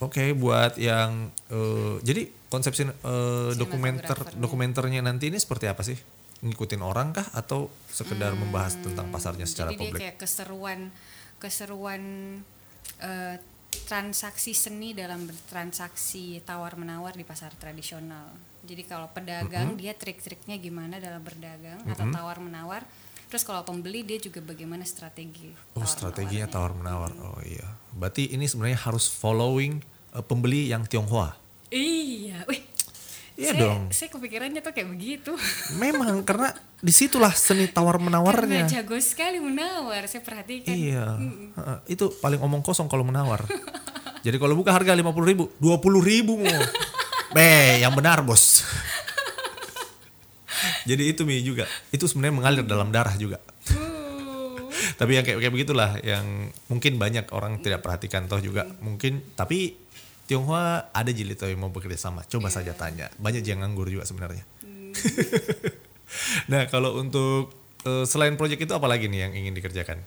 Oke, 0.00 0.32
buat 0.32 0.76
yang 0.76 1.32
eh, 1.48 1.94
jadi 2.02 2.28
konsep 2.50 2.74
sin- 2.74 2.92
eh, 2.92 3.50
dokumenter 3.54 4.16
dokumenternya 4.36 5.00
nanti 5.00 5.32
ini 5.32 5.38
seperti 5.40 5.70
apa 5.72 5.80
sih? 5.80 5.96
Ngikutin 6.40 6.80
orang 6.80 7.12
kah 7.12 7.28
atau 7.36 7.68
sekedar 7.92 8.32
membahas 8.32 8.80
tentang 8.80 9.12
pasarnya 9.12 9.44
secara 9.44 9.70
Hmm, 9.70 9.76
Jadi 9.76 9.84
publik? 9.92 10.00
kayak 10.00 10.16
keseruan 10.16 10.80
keseruan 11.40 12.02
eh, 13.00 13.36
transaksi 13.86 14.52
seni 14.52 14.92
dalam 14.92 15.24
bertransaksi 15.24 16.42
tawar 16.42 16.74
menawar 16.74 17.14
di 17.14 17.22
pasar 17.22 17.54
tradisional. 17.54 18.28
Jadi 18.66 18.82
kalau 18.84 19.08
pedagang 19.12 19.78
dia 19.78 19.96
trik-triknya 19.96 20.60
gimana 20.60 21.00
dalam 21.00 21.22
berdagang 21.24 21.80
atau 21.88 22.04
tawar 22.12 22.42
menawar. 22.42 22.82
Terus 23.30 23.46
kalau 23.46 23.62
pembeli 23.62 24.02
dia 24.02 24.18
juga 24.18 24.42
bagaimana 24.42 24.82
strategi. 24.82 25.54
Oh, 25.78 25.86
tawar 25.86 25.88
strateginya 25.88 26.50
tawar 26.50 26.74
menawar. 26.74 27.14
Oh 27.22 27.38
iya. 27.46 27.78
Berarti 27.94 28.34
ini 28.34 28.50
sebenarnya 28.50 28.80
harus 28.90 29.06
following 29.06 29.80
eh, 30.18 30.24
pembeli 30.24 30.66
yang 30.68 30.82
Tionghoa. 30.84 31.38
Iya, 31.70 32.42
wih. 32.50 32.58
Iya 33.38 33.52
saya, 33.54 33.62
dong. 33.62 33.80
Saya 33.94 34.08
kepikirannya 34.10 34.60
tuh 34.62 34.72
kayak 34.74 34.88
begitu. 34.90 35.32
Memang 35.82 36.22
karena 36.26 36.50
di 36.80 36.92
situlah 36.92 37.32
seni 37.32 37.68
tawar 37.70 38.00
menawarnya. 38.00 38.66
Karena 38.66 38.74
jago 38.82 38.96
sekali 38.98 39.38
menawar, 39.38 40.08
saya 40.10 40.24
perhatikan. 40.24 40.72
Iya, 40.72 41.06
Heeh, 41.54 41.78
itu 41.94 42.10
paling 42.18 42.40
omong 42.40 42.64
kosong 42.64 42.88
kalau 42.90 43.06
menawar. 43.06 43.44
Jadi 44.26 44.36
kalau 44.36 44.52
buka 44.52 44.76
harga 44.76 44.92
50 44.92 45.06
ribu, 45.24 45.48
20 45.60 45.80
ribu 46.04 46.32
mau. 46.36 46.62
Be, 47.36 47.78
yang 47.78 47.94
benar 47.94 48.26
bos. 48.26 48.66
Jadi 50.82 51.14
itu 51.14 51.22
Mi 51.22 51.38
juga, 51.46 51.64
itu 51.94 52.04
sebenarnya 52.10 52.34
mengalir 52.34 52.64
dalam 52.66 52.90
darah 52.90 53.14
juga. 53.14 53.38
tapi 55.00 55.16
yang 55.16 55.24
kayak 55.24 55.40
kayak 55.40 55.54
begitulah 55.54 55.96
yang 56.04 56.52
mungkin 56.68 57.00
banyak 57.00 57.24
orang 57.32 57.64
tidak 57.64 57.80
perhatikan 57.80 58.28
toh 58.28 58.36
juga 58.36 58.68
mungkin 58.84 59.32
tapi 59.32 59.72
Tionghoa 60.30 60.94
ada 60.94 61.10
jilid 61.10 61.34
yang 61.36 61.58
mau 61.58 61.68
bekerja 61.68 61.98
sama 62.00 62.22
coba 62.24 62.46
saja 62.48 62.70
tanya 62.72 63.10
banyak 63.18 63.42
yang 63.42 63.58
nganggur 63.60 63.90
juga 63.90 64.06
sebenarnya 64.06 64.46
nah 66.50 66.66
kalau 66.66 66.98
untuk 66.98 67.50
eh, 67.82 68.04
selain 68.04 68.34
proyek 68.34 68.60
itu 68.60 68.70
apa 68.70 68.86
lagi 68.86 69.06
nih 69.06 69.26
yang 69.26 69.32
ingin 69.34 69.52
dikerjakan 69.52 69.98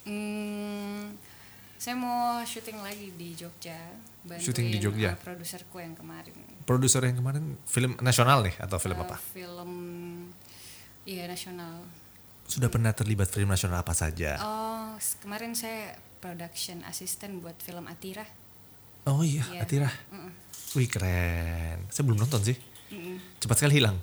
Hmm, 0.00 1.12
saya 1.76 1.92
mau 1.92 2.40
syuting 2.40 2.80
lagi 2.80 3.12
di 3.12 3.36
Jogja. 3.36 3.76
Syuting 4.32 4.72
di 4.72 4.80
Jogja? 4.80 5.12
uh, 5.12 5.16
produserku 5.18 5.76
yang 5.76 5.92
kemarin. 5.92 6.32
produser 6.64 7.04
yang 7.04 7.16
kemarin 7.16 7.60
film 7.64 8.00
nasional 8.00 8.40
nih 8.40 8.56
atau 8.58 8.76
film 8.76 8.96
Uh, 8.96 9.04
apa 9.04 9.20
Film 9.30 9.70
iya 11.04 11.24
nasional. 11.24 11.84
sudah 12.44 12.66
pernah 12.66 12.90
terlibat 12.90 13.28
film 13.28 13.48
nasional 13.48 13.80
apa 13.80 13.92
saja 13.92 14.40
Oh, 14.40 14.96
kemarin 15.20 15.52
saya 15.52 15.94
production 16.18 16.80
assistant 16.82 17.38
buat 17.38 17.54
film 17.56 17.84
Atira. 17.84 18.24
Oh 19.06 19.22
iya 19.22 19.44
Iya. 19.48 19.62
Atira. 19.64 19.90
Mm-mm. 20.10 20.30
wih 20.74 20.86
keren. 20.86 21.78
Saya 21.88 22.02
belum 22.04 22.18
nonton 22.18 22.40
sih. 22.42 22.56
Mm-mm. 22.90 23.16
cepat 23.38 23.56
sekali 23.58 23.78
hilang. 23.78 23.96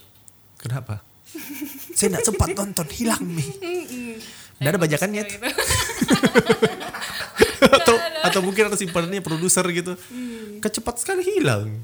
Kenapa? 0.57 1.01
Saya 1.97 2.13
tidak 2.13 2.25
sempat 2.25 2.49
nonton 2.51 2.87
hilang 2.93 3.21
mi. 3.21 3.43
Nggak 4.57 4.71
ada 4.71 4.79
bajakannya 4.79 5.21
Gitu. 5.23 5.37
atau 7.57 7.95
atau 8.23 8.39
mungkin 8.41 8.69
ada 8.69 8.77
simpanannya 8.77 9.21
produser 9.21 9.65
gitu. 9.69 9.93
Kecepat 10.59 11.01
sekali 11.01 11.25
hilang. 11.25 11.81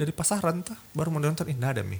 Dari 0.00 0.12
pasaran 0.14 0.64
tuh 0.64 0.76
baru 0.96 1.12
mau 1.12 1.20
nonton 1.20 1.44
ini 1.44 1.60
ada 1.60 1.82
mi. 1.82 1.98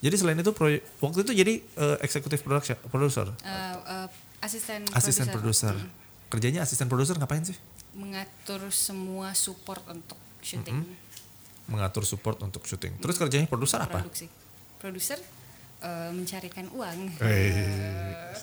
Jadi 0.00 0.14
selain 0.16 0.40
itu 0.40 0.56
proyek 0.56 0.80
waktu 0.98 1.28
itu 1.28 1.32
jadi 1.36 1.54
eh, 1.60 1.96
executive 2.00 2.40
production 2.40 2.72
producer 2.88 3.28
Uh, 3.44 3.76
uh, 3.84 4.06
asisten 4.40 4.80
asisten 4.96 5.28
produser. 5.28 5.76
produser. 5.76 6.32
Kerjanya 6.32 6.64
asisten 6.64 6.88
produser 6.88 7.20
ngapain 7.20 7.44
sih 7.44 7.58
mengatur 7.92 8.70
semua 8.70 9.34
support 9.34 9.82
untuk 9.90 10.16
syuting 10.40 10.86
mengatur 11.70 12.02
support 12.02 12.38
untuk 12.42 12.66
syuting 12.66 12.98
terus 12.98 13.14
kerjanya 13.14 13.46
produser 13.46 13.78
apa? 13.78 14.02
Produksi. 14.02 14.26
Produser 14.80 15.18
uh, 15.86 16.10
mencarikan 16.10 16.66
uang. 16.74 17.14
Eh, 17.22 18.34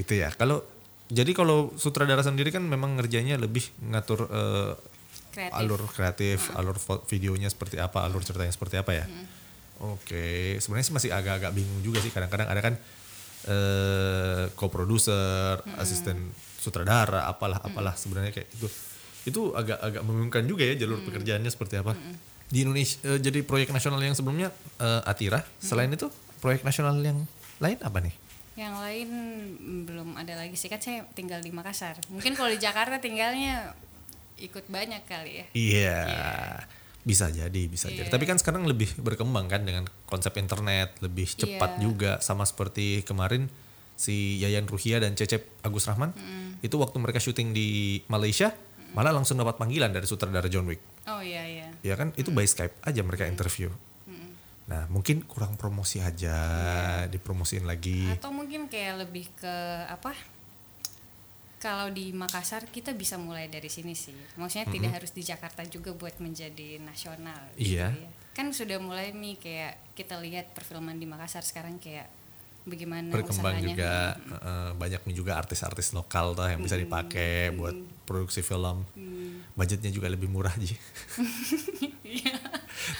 gitu 0.00 0.12
ya. 0.16 0.32
Kalau 0.32 0.64
jadi 1.12 1.36
kalau 1.36 1.68
sutradara 1.76 2.24
sendiri 2.24 2.48
kan 2.48 2.64
memang 2.64 2.96
ngerjanya 2.96 3.36
lebih 3.36 3.68
ngatur 3.92 4.24
eh, 4.30 4.72
Kreatif. 5.32 5.56
alur 5.56 5.82
kreatif, 5.88 6.38
alur 6.56 6.76
fo- 6.76 7.04
videonya 7.08 7.48
seperti 7.48 7.80
apa, 7.80 8.04
alur 8.04 8.20
ceritanya 8.24 8.52
seperti 8.52 8.76
apa 8.80 8.92
ya. 8.92 9.04
Oke, 9.80 10.56
sebenarnya 10.60 10.86
sih 10.88 10.94
masih 10.94 11.10
agak-agak 11.12 11.52
bingung 11.52 11.80
juga 11.84 12.00
sih. 12.00 12.12
Kadang-kadang 12.12 12.48
ada 12.48 12.60
kan 12.60 12.74
eh 13.42 14.44
co-producer, 14.54 15.60
asisten 15.76 16.30
sutradara, 16.62 17.26
apalah 17.26 17.58
apalah 17.58 17.98
sebenarnya 17.98 18.30
kayak 18.30 18.48
itu. 18.54 18.70
Itu 19.26 19.54
agak-agak 19.58 20.02
membingungkan 20.06 20.46
juga 20.46 20.62
ya 20.62 20.74
jalur 20.78 21.02
pekerjaannya 21.02 21.50
seperti 21.50 21.82
apa. 21.82 21.98
Di 22.46 22.62
Indonesia 22.62 23.02
eh, 23.02 23.18
jadi 23.18 23.42
proyek 23.42 23.74
nasional 23.74 23.98
yang 23.98 24.14
sebelumnya 24.14 24.54
eh, 24.78 25.10
Atira, 25.10 25.42
selain 25.58 25.90
itu 25.90 26.06
proyek 26.38 26.62
nasional 26.62 26.94
yang 27.02 27.26
lain 27.58 27.78
apa 27.82 27.98
nih? 28.02 28.14
Yang 28.52 28.74
lain 28.78 29.08
mm, 29.58 29.80
belum 29.88 30.08
ada 30.18 30.34
lagi 30.36 30.54
sih 30.58 30.68
kan 30.68 30.78
saya 30.78 31.02
tinggal 31.16 31.42
di 31.42 31.50
Makassar. 31.50 31.96
Mungkin 32.12 32.36
kalau 32.38 32.50
di 32.52 32.60
Jakarta 32.60 33.00
tinggalnya 33.02 33.72
ikut 34.38 34.66
banyak 34.68 35.02
kali 35.06 35.32
ya. 35.40 35.46
Iya. 35.54 36.00
Bisa 37.02 37.30
jadi, 37.30 37.62
bisa 37.66 37.90
jadi. 37.90 38.06
Iya. 38.06 38.14
Tapi 38.14 38.24
kan 38.26 38.38
sekarang 38.38 38.66
lebih 38.66 38.90
berkembang 39.00 39.46
kan 39.50 39.62
dengan 39.66 39.86
konsep 40.06 40.34
internet, 40.38 40.98
lebih 41.02 41.26
cepat 41.30 41.78
Iya. 41.78 41.82
juga 41.82 42.12
sama 42.22 42.46
seperti 42.46 43.02
kemarin 43.02 43.46
si 43.94 44.40
Yayan 44.40 44.66
Ruhia 44.66 44.98
dan 44.98 45.14
Cecep 45.14 45.62
Agus 45.62 45.86
Rahman. 45.86 46.12
Itu 46.60 46.78
waktu 46.78 46.96
mereka 46.98 47.18
syuting 47.18 47.50
di 47.50 48.00
Malaysia, 48.06 48.54
malah 48.92 49.10
langsung 49.10 49.38
dapat 49.38 49.56
panggilan 49.58 49.90
dari 49.90 50.06
sutradara 50.06 50.46
John 50.46 50.66
Wick. 50.66 50.80
Oh 51.10 51.18
iya 51.18 51.42
iya. 51.46 51.68
Ya 51.82 51.94
kan 51.98 52.14
itu 52.14 52.30
by 52.30 52.46
Skype 52.46 52.74
aja 52.82 53.02
mereka 53.02 53.26
interview. 53.26 53.70
Nah, 54.62 54.86
mungkin 54.88 55.26
kurang 55.26 55.58
promosi 55.58 55.98
aja, 56.00 56.38
dipromosiin 57.10 57.66
lagi. 57.66 58.08
Atau 58.08 58.30
mungkin 58.32 58.70
kayak 58.70 59.04
lebih 59.04 59.28
ke 59.36 59.54
apa? 59.90 60.14
Kalau 61.62 61.90
di 61.94 62.10
Makassar 62.10 62.66
kita 62.70 62.90
bisa 62.90 63.14
mulai 63.18 63.46
dari 63.46 63.70
sini 63.70 63.94
sih. 63.94 64.14
Maksudnya 64.34 64.66
tidak 64.70 64.98
harus 64.98 65.10
di 65.14 65.22
Jakarta 65.22 65.62
juga 65.66 65.94
buat 65.94 66.14
menjadi 66.18 66.82
nasional. 66.82 67.38
gitu 67.54 67.78
Iya. 67.78 67.94
ya. 67.94 68.10
Kan 68.32 68.50
sudah 68.50 68.80
mulai 68.82 69.12
nih 69.12 69.36
kayak 69.38 69.74
kita 69.94 70.18
lihat 70.18 70.50
perfilman 70.56 70.96
di 70.98 71.06
Makassar 71.06 71.44
sekarang 71.44 71.78
kayak 71.78 72.08
bagaimana 72.62 73.10
berkembang 73.10 73.56
usahanya. 73.58 73.68
juga 73.68 73.92
eh, 74.42 74.70
banyak 74.74 75.00
nih 75.04 75.16
juga 75.16 75.32
artis-artis 75.36 75.90
lokal 75.92 76.32
tuh 76.32 76.46
yang 76.46 76.62
bisa 76.62 76.78
dipakai 76.78 77.50
buat 77.52 77.74
produksi 78.02 78.40
film. 78.40 78.86
Budgetnya 79.52 79.92
juga 79.92 80.08
lebih 80.08 80.32
murah 80.32 80.52
ji. 80.56 80.72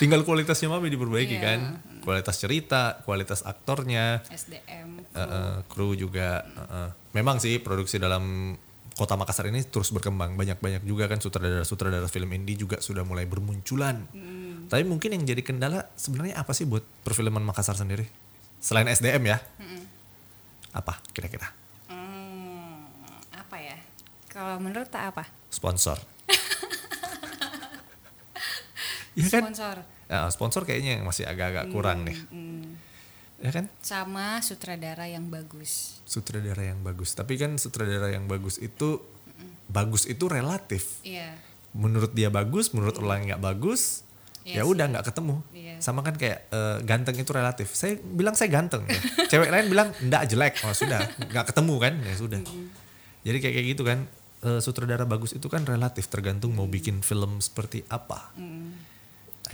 Tinggal 0.00 0.22
kualitasnya 0.22 0.68
mami 0.68 0.92
diperbaiki 0.92 1.36
Iya. 1.38 1.42
kan. 1.42 1.60
Kualitas 2.02 2.36
cerita 2.38 2.98
kualitas 3.02 3.40
aktornya. 3.42 4.20
SDM. 4.28 5.02
eh, 5.12 5.20
eh, 5.20 5.56
kru 5.68 5.94
juga 5.94 6.42
eh. 6.46 6.90
memang 7.12 7.38
sih 7.38 7.58
produksi 7.58 7.96
dalam 7.98 8.54
kota 8.92 9.16
Makassar 9.16 9.48
ini 9.48 9.64
terus 9.64 9.90
berkembang. 9.90 10.36
Banyak-banyak 10.36 10.84
juga 10.84 11.08
kan 11.08 11.18
sutradara-sutradara 11.18 12.06
film 12.08 12.30
indie 12.32 12.56
juga 12.56 12.78
sudah 12.78 13.02
mulai 13.02 13.24
bermunculan. 13.24 14.04
Tapi 14.68 14.82
mungkin 14.84 15.16
yang 15.16 15.24
jadi 15.24 15.42
kendala 15.44 15.88
sebenarnya 15.96 16.40
apa 16.40 16.52
sih 16.52 16.64
buat 16.64 16.84
perfilman 17.04 17.44
Makassar 17.44 17.76
sendiri 17.76 18.04
selain 18.62 18.86
SDM 18.86 19.26
ya 19.26 19.38
apa 20.72 21.02
kira-kira 21.10 21.50
Hmm, 21.84 22.88
apa 23.30 23.56
ya? 23.58 23.76
Kalau 24.26 24.56
menurut 24.56 24.88
tak 24.88 25.12
apa? 25.12 25.24
sponsor. 25.50 26.00
Iya 29.12 29.28
kan? 29.28 29.42
Sponsor. 29.44 29.76
Nah, 30.08 30.28
sponsor 30.28 30.62
kayaknya 30.64 30.96
yang 30.96 31.04
masih 31.04 31.28
agak-agak 31.28 31.68
kurang 31.68 32.04
nih. 32.04 32.16
Hmm, 32.32 32.80
Ya 33.36 33.50
kan? 33.50 33.66
sama 33.82 34.38
sutradara 34.40 35.04
yang 35.04 35.26
bagus. 35.26 35.98
Sutradara 36.06 36.62
yang 36.62 36.80
bagus. 36.80 37.12
Tapi 37.12 37.36
kan 37.36 37.58
sutradara 37.58 38.08
yang 38.08 38.24
bagus 38.24 38.56
itu 38.56 39.02
bagus 39.66 40.06
itu 40.06 40.30
relatif. 40.30 41.02
Iya. 41.02 41.34
Menurut 41.74 42.14
dia 42.14 42.30
bagus, 42.30 42.70
menurut 42.70 42.96
orang 42.96 43.26
nggak 43.26 43.42
bagus, 43.42 44.06
ya 44.42 44.60
Iya 44.60 44.62
udah 44.66 44.86
nggak 44.90 45.04
ketemu. 45.10 45.34
Iya. 45.54 45.74
Sama 45.78 46.00
kan 46.02 46.14
kayak 46.18 46.38
eh, 46.50 46.76
ganteng 46.82 47.16
itu 47.18 47.30
relatif. 47.30 47.68
Saya 47.74 47.98
bilang 47.98 48.34
saya 48.34 48.50
ganteng. 48.50 48.82
ya. 48.86 49.00
Cewek 49.30 49.50
lain 49.50 49.66
bilang 49.70 49.88
ndak 50.02 50.26
jelek. 50.30 50.54
Oh 50.66 50.74
sudah, 50.74 51.02
nggak 51.30 51.54
ketemu 51.54 51.74
kan? 51.78 51.94
Ya 52.02 52.14
sudah. 52.18 52.40
Jadi 53.22 53.36
kayak 53.38 53.54
kayak 53.54 53.68
gitu 53.74 53.82
kan. 53.86 53.98
Eh, 54.42 54.58
sutradara 54.58 55.06
bagus 55.06 55.38
itu 55.38 55.46
kan 55.46 55.62
relatif 55.62 56.10
tergantung 56.10 56.58
mau 56.58 56.66
bikin 56.66 56.98
film 57.06 57.38
seperti 57.38 57.86
apa. 57.86 58.34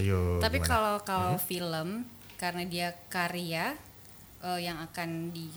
Ayo. 0.00 0.40
Tapi 0.40 0.64
gimana? 0.64 0.68
kalau 0.72 0.94
kalau 1.04 1.34
film 1.36 2.08
karena 2.40 2.64
dia 2.64 2.88
karya 3.12 3.76
eh, 4.40 4.60
yang 4.64 4.80
akan 4.80 5.28
di 5.36 5.52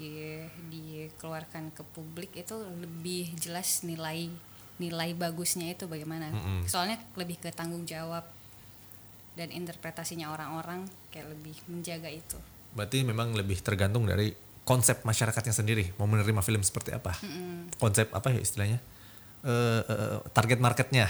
dikeluarkan 0.67 1.71
ke 1.71 1.83
publik 1.95 2.35
itu 2.35 2.59
lebih 2.83 3.31
jelas 3.39 3.87
nilai 3.87 4.27
nilai 4.81 5.13
bagusnya 5.13 5.71
itu 5.71 5.85
bagaimana. 5.85 6.33
Mm-mm. 6.33 6.65
Soalnya 6.65 6.97
lebih 7.13 7.37
ke 7.37 7.53
tanggung 7.53 7.87
jawab 7.87 8.25
dan 9.33 9.47
interpretasinya 9.49 10.29
orang-orang 10.29 10.83
kayak 11.09 11.31
lebih 11.31 11.55
menjaga 11.67 12.07
itu. 12.07 12.37
Berarti 12.71 13.03
memang 13.03 13.31
lebih 13.31 13.59
tergantung 13.59 14.03
dari 14.03 14.31
konsep 14.61 15.01
masyarakatnya 15.01 15.51
sendiri 15.51 15.91
mau 15.95 16.05
menerima 16.05 16.39
film 16.39 16.61
seperti 16.61 16.91
apa. 16.91 17.15
Konsep 17.75 18.11
apa 18.11 18.27
ya 18.29 18.39
istilahnya? 18.39 18.79
Eh, 19.41 19.81
eh, 19.81 20.17
target 20.31 20.59
marketnya. 20.59 21.07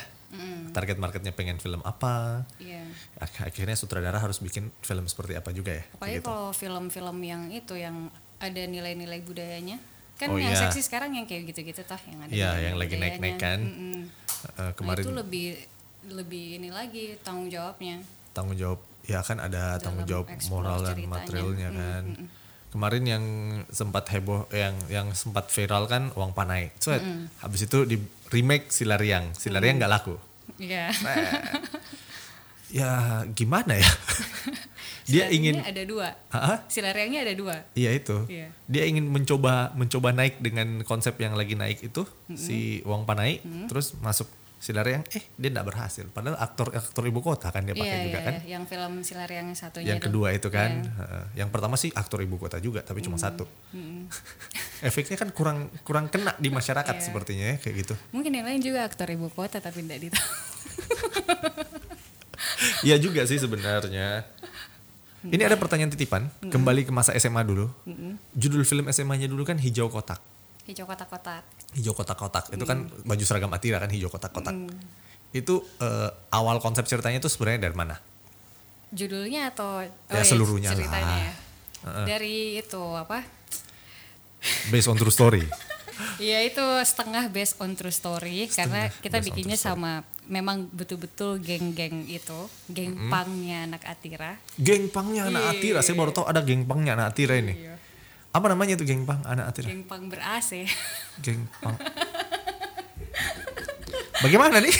Target 0.72 0.96
marketnya 0.96 1.36
pengen 1.36 1.60
film 1.60 1.84
apa? 1.84 2.48
Ak- 3.20 3.44
Akhirnya 3.44 3.76
sutradara 3.76 4.16
harus 4.16 4.40
bikin 4.40 4.72
film 4.80 5.04
seperti 5.04 5.36
apa 5.36 5.52
juga 5.52 5.76
ya. 5.76 5.84
Apalagi 5.92 6.18
Gitu. 6.18 6.26
kalau 6.26 6.50
film-film 6.52 7.18
yang 7.20 7.52
itu 7.52 7.76
yang 7.76 8.08
ada 8.40 8.62
nilai-nilai 8.64 9.20
budayanya. 9.22 9.78
Kan 10.16 10.32
Oh, 10.32 10.40
yang 10.40 10.54
iya. 10.54 10.64
seksi 10.64 10.82
sekarang 10.82 11.12
yang 11.14 11.26
kayak 11.26 11.50
gitu-gitu 11.50 11.84
toh 11.84 12.00
yang 12.08 12.20
ada 12.24 12.32
Iya, 12.32 12.52
yang 12.72 12.76
lagi 12.78 12.96
naik-naik 12.96 13.36
kan. 13.36 13.60
Mm-mm. 13.60 14.00
Eh, 14.56 14.72
kemarin 14.74 15.02
Nah, 15.02 15.10
itu 15.10 15.14
lebih 15.18 15.46
lebih 16.08 16.58
ini 16.58 16.70
lagi 16.70 17.14
tanggung 17.20 17.48
jawabnya. 17.48 18.02
tanggung 18.32 18.56
jawab 18.56 18.80
ya 19.04 19.20
kan 19.20 19.38
ada 19.38 19.76
Dalam 19.76 19.82
tanggung 19.82 20.08
jawab 20.08 20.28
moral 20.48 20.80
dan 20.82 20.96
ceritanya. 20.96 21.12
materialnya 21.12 21.70
Mm, 21.70 21.78
kan. 21.78 22.04
mm, 22.04 22.18
mm. 22.18 22.28
Kemarin 22.72 23.04
yang 23.04 23.24
sempat 23.68 24.08
heboh 24.08 24.48
yang 24.50 24.72
yang 24.88 25.08
sempat 25.12 25.52
viral 25.52 25.86
kan 25.86 26.08
uang 26.12 26.32
panai. 26.32 26.72
So, 26.80 26.96
habis 27.38 27.68
itu 27.68 27.84
di 27.84 28.00
remake 28.32 28.72
Silariang. 28.72 29.36
Silariang 29.36 29.76
nggak 29.76 29.92
laku. 29.92 30.16
Iya. 30.56 30.88
Ya 32.72 32.88
gimana 33.36 33.76
ya? 33.76 33.92
Dia 35.12 35.28
ingin 35.28 35.60
ada 35.60 35.84
dua. 35.84 36.16
Ah, 36.32 36.64
Silariangnya 36.72 37.28
ada 37.28 37.36
dua. 37.36 37.68
Iya 37.76 37.92
itu. 37.92 38.24
Iya. 38.32 38.48
Dia 38.64 38.88
ingin 38.88 39.12
mencoba 39.12 39.76
mencoba 39.76 40.16
naik 40.16 40.40
dengan 40.40 40.80
konsep 40.88 41.20
yang 41.20 41.36
lagi 41.36 41.60
naik 41.60 41.84
itu 41.84 42.08
si 42.32 42.80
Uang 42.88 43.04
Panai 43.04 43.44
terus 43.68 43.92
masuk 44.00 44.32
Silaryang 44.62 45.02
eh 45.10 45.26
dia 45.36 45.50
tidak 45.50 45.66
berhasil. 45.68 46.06
Padahal 46.08 46.38
aktor 46.38 46.70
aktor 46.70 47.02
ibu 47.04 47.18
kota 47.20 47.50
kan 47.50 47.66
dia 47.66 47.74
pakai 47.74 47.82
Iya, 47.84 48.06
juga 48.06 48.14
iya, 48.14 48.28
kan. 48.30 48.36
yang 48.46 48.64
film 48.64 48.94
Silar 49.02 49.26
yang 49.28 49.50
satunya 49.52 49.90
yang 49.90 49.98
kedua 49.98 50.30
itu 50.32 50.48
kan. 50.48 50.86
Iya. 50.86 50.94
Heeh. 51.02 51.24
yang 51.42 51.50
pertama 51.50 51.74
sih 51.74 51.90
aktor 51.90 52.22
ibu 52.22 52.38
kota 52.38 52.62
juga 52.62 52.86
tapi 52.86 53.02
cuma 53.02 53.18
satu. 53.18 53.50
Efeknya 54.86 55.18
kan 55.18 55.34
kurang 55.34 55.58
kurang 55.82 56.06
kena 56.08 56.38
di 56.38 56.48
masyarakat 56.48 56.94
Iya. 56.94 57.02
sepertinya 57.02 57.46
ya 57.48 57.58
kayak 57.58 57.76
gitu. 57.82 57.94
Mungkin 58.12 58.32
yang 58.32 58.46
lain 58.46 58.62
juga 58.62 58.86
aktor 58.86 59.10
ibu 59.10 59.28
kota 59.28 59.58
tapi 59.58 59.82
tidak 59.82 60.00
ditahu. 60.08 60.30
Iya 62.82 62.98
juga 62.98 63.26
sih 63.26 63.38
sebenarnya. 63.38 64.26
Ini 65.22 65.42
ada 65.42 65.54
pertanyaan 65.54 65.90
titipan. 65.90 66.30
Kembali 66.44 66.82
ke 66.82 66.90
masa 66.90 67.14
SMA 67.14 67.42
dulu. 67.42 67.70
Judul 68.34 68.62
film 68.62 68.86
SMA-nya 68.88 69.26
dulu 69.26 69.42
kan 69.42 69.58
hijau 69.58 69.90
kotak 69.90 70.22
Hijau 70.64 70.86
kotak-kotak. 70.86 71.44
hijau 71.72 71.92
kotak-kotak 71.92 72.50
itu 72.50 72.62
kan 72.62 72.84
baju 73.02 73.24
seragam 73.24 73.50
Atira 73.50 73.78
kan 73.78 73.88
hijau 73.88 74.08
kotak-kotak 74.08 74.52
Hmm. 74.52 74.68
itu 75.32 75.60
eh, 75.80 76.10
awal 76.30 76.60
konsep 76.60 76.84
ceritanya 76.84 77.18
itu 77.18 77.28
sebenarnya 77.28 77.66
dari 77.66 77.74
mana 77.74 77.96
Judulnya 78.90 79.48
atau 79.50 79.80
oh 79.80 79.88
Ya, 80.12 80.20
seluruhnya 80.22 80.70
lah. 80.70 80.78
ceritanya 80.78 81.16
ya. 81.18 81.34
Heeh. 81.82 82.06
Dari 82.06 82.36
itu 82.58 82.84
apa? 82.92 83.24
based 84.68 84.86
on 84.86 84.96
true 84.96 85.10
story 85.10 85.48
Iya 86.20 86.42
itu 86.44 86.60
setengah 86.82 87.30
based 87.30 87.56
on 87.58 87.72
true 87.72 87.88
story 87.90 88.46
karena 88.48 88.90
Setengah 88.90 89.02
kita 89.02 89.16
based 89.16 89.22
on 89.22 89.28
bikinnya 89.28 89.56
sama 89.56 89.92
memang 90.26 90.66
betul-betul 90.68 91.38
geng-geng 91.38 92.04
itu, 92.06 92.40
geng 92.68 92.96
pangnya 93.08 93.64
anak 93.64 93.84
Atira. 93.86 94.36
geng 94.56 94.88
pangnya 94.88 95.26
anak 95.26 95.42
Iya. 95.42 95.52
Atira 95.54 95.80
saya 95.80 95.96
baru 95.96 96.12
tahu 96.12 96.26
ada 96.26 96.42
geng 96.42 96.66
pangnya 96.66 96.96
anak 96.96 97.14
Atira 97.14 97.38
ini 97.38 97.54
Iya. 97.56 97.76
Apa 98.32 98.46
namanya 98.48 98.80
itu 98.80 98.88
geng 98.88 99.04
pang? 99.04 99.20
Anak 99.28 99.52
Atira. 99.52 99.68
Geng 99.68 99.84
pang 99.84 100.08
ber 100.08 100.24
AC. 100.24 100.64
geng 101.26 101.44
pang. 101.60 101.76
Bagaimana 104.24 104.64
nih? 104.64 104.72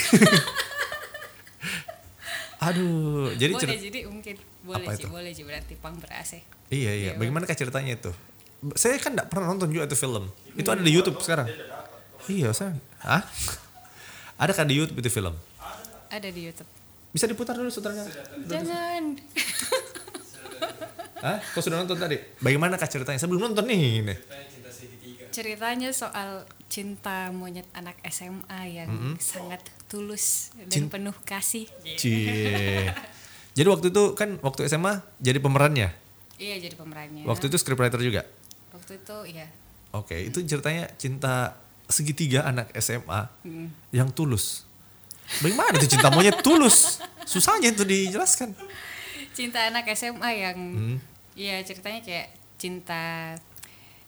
Aduh 2.62 3.34
jadi 3.34 3.58
boleh 3.58 3.62
cerita 3.66 3.82
jadi 3.82 4.00
mungkin 4.06 4.34
boleh 4.62 4.86
sih, 4.94 5.10
boleh 5.10 5.34
sih 5.34 5.42
berarti 5.42 5.74
pang 5.74 5.98
ber 5.98 6.14
AC. 6.14 6.38
iya 6.70 6.92
iya. 6.94 7.12
Bagaimana 7.18 7.42
kah 7.44 7.58
ceritanya 7.58 7.98
itu? 7.98 8.14
Saya 8.78 9.02
kan 9.02 9.18
tidak 9.18 9.34
pernah 9.34 9.50
nonton 9.50 9.74
juga 9.74 9.90
itu 9.90 9.98
film. 9.98 10.30
Itu 10.54 10.70
ada 10.70 10.78
di 10.78 10.94
YouTube 10.94 11.18
sekarang. 11.20 11.50
Iya 12.30 12.54
saya 12.54 12.78
Hah? 13.02 13.26
ada 14.38 14.52
kan 14.54 14.70
di 14.70 14.78
YouTube 14.78 15.02
itu 15.02 15.10
film? 15.10 15.34
Ada 16.08 16.30
di 16.30 16.48
YouTube. 16.48 16.70
bisa 17.12 17.28
diputar 17.28 17.52
dulu 17.60 17.68
sutranya 17.68 18.08
Jangan. 18.48 19.20
Hah? 21.22 21.38
Kau 21.54 21.62
sudah 21.62 21.78
nonton 21.78 21.96
tadi? 21.96 22.18
Bagaimana 22.38 22.74
kah 22.74 22.84
ceritanya? 22.84 23.16
Saya 23.16 23.30
belum 23.30 23.48
nonton 23.48 23.64
nih. 23.64 24.02
nih. 24.02 24.18
Ceritanya 25.32 25.88
soal 25.90 26.44
cinta 26.66 27.30
monyet 27.30 27.64
anak 27.72 27.96
SMA 28.04 28.60
yang 28.68 28.90
sangat 29.16 29.64
tulus 29.86 30.52
dan 30.58 30.68
Cin- 30.68 30.90
penuh 30.90 31.16
kasih. 31.22 31.64
Cie. 31.96 32.90
Jadi 33.56 33.68
waktu 33.68 33.86
itu 33.88 34.02
kan 34.12 34.40
waktu 34.40 34.64
SMA 34.64 35.04
jadi 35.18 35.36
pemerannya. 35.36 35.92
Iya 36.40 36.56
jadi 36.58 36.72
pemerannya. 36.72 37.28
Waktu 37.28 37.52
itu 37.52 37.60
scriptwriter 37.60 38.00
juga. 38.00 38.24
Waktu 38.72 38.96
itu 38.96 39.16
iya. 39.28 39.44
Oke, 39.92 40.16
itu 40.16 40.40
ceritanya 40.42 40.88
cinta 40.96 41.60
segitiga 41.84 42.48
anak 42.48 42.72
SMA 42.80 43.28
yang 43.92 44.08
tulus. 44.08 44.64
Bagaimana 45.44 45.76
itu 45.76 45.92
cinta 45.92 46.08
monyet 46.08 46.40
tulus? 46.40 46.96
Susahnya 47.28 47.68
itu 47.68 47.84
dijelaskan. 47.84 48.56
Cinta 49.36 49.68
anak 49.68 49.84
SMA 49.92 50.30
yang 50.32 50.56
Hmm. 50.56 50.96
Iya 51.34 51.60
ceritanya 51.62 52.00
kayak 52.00 52.28
cinta 52.56 53.34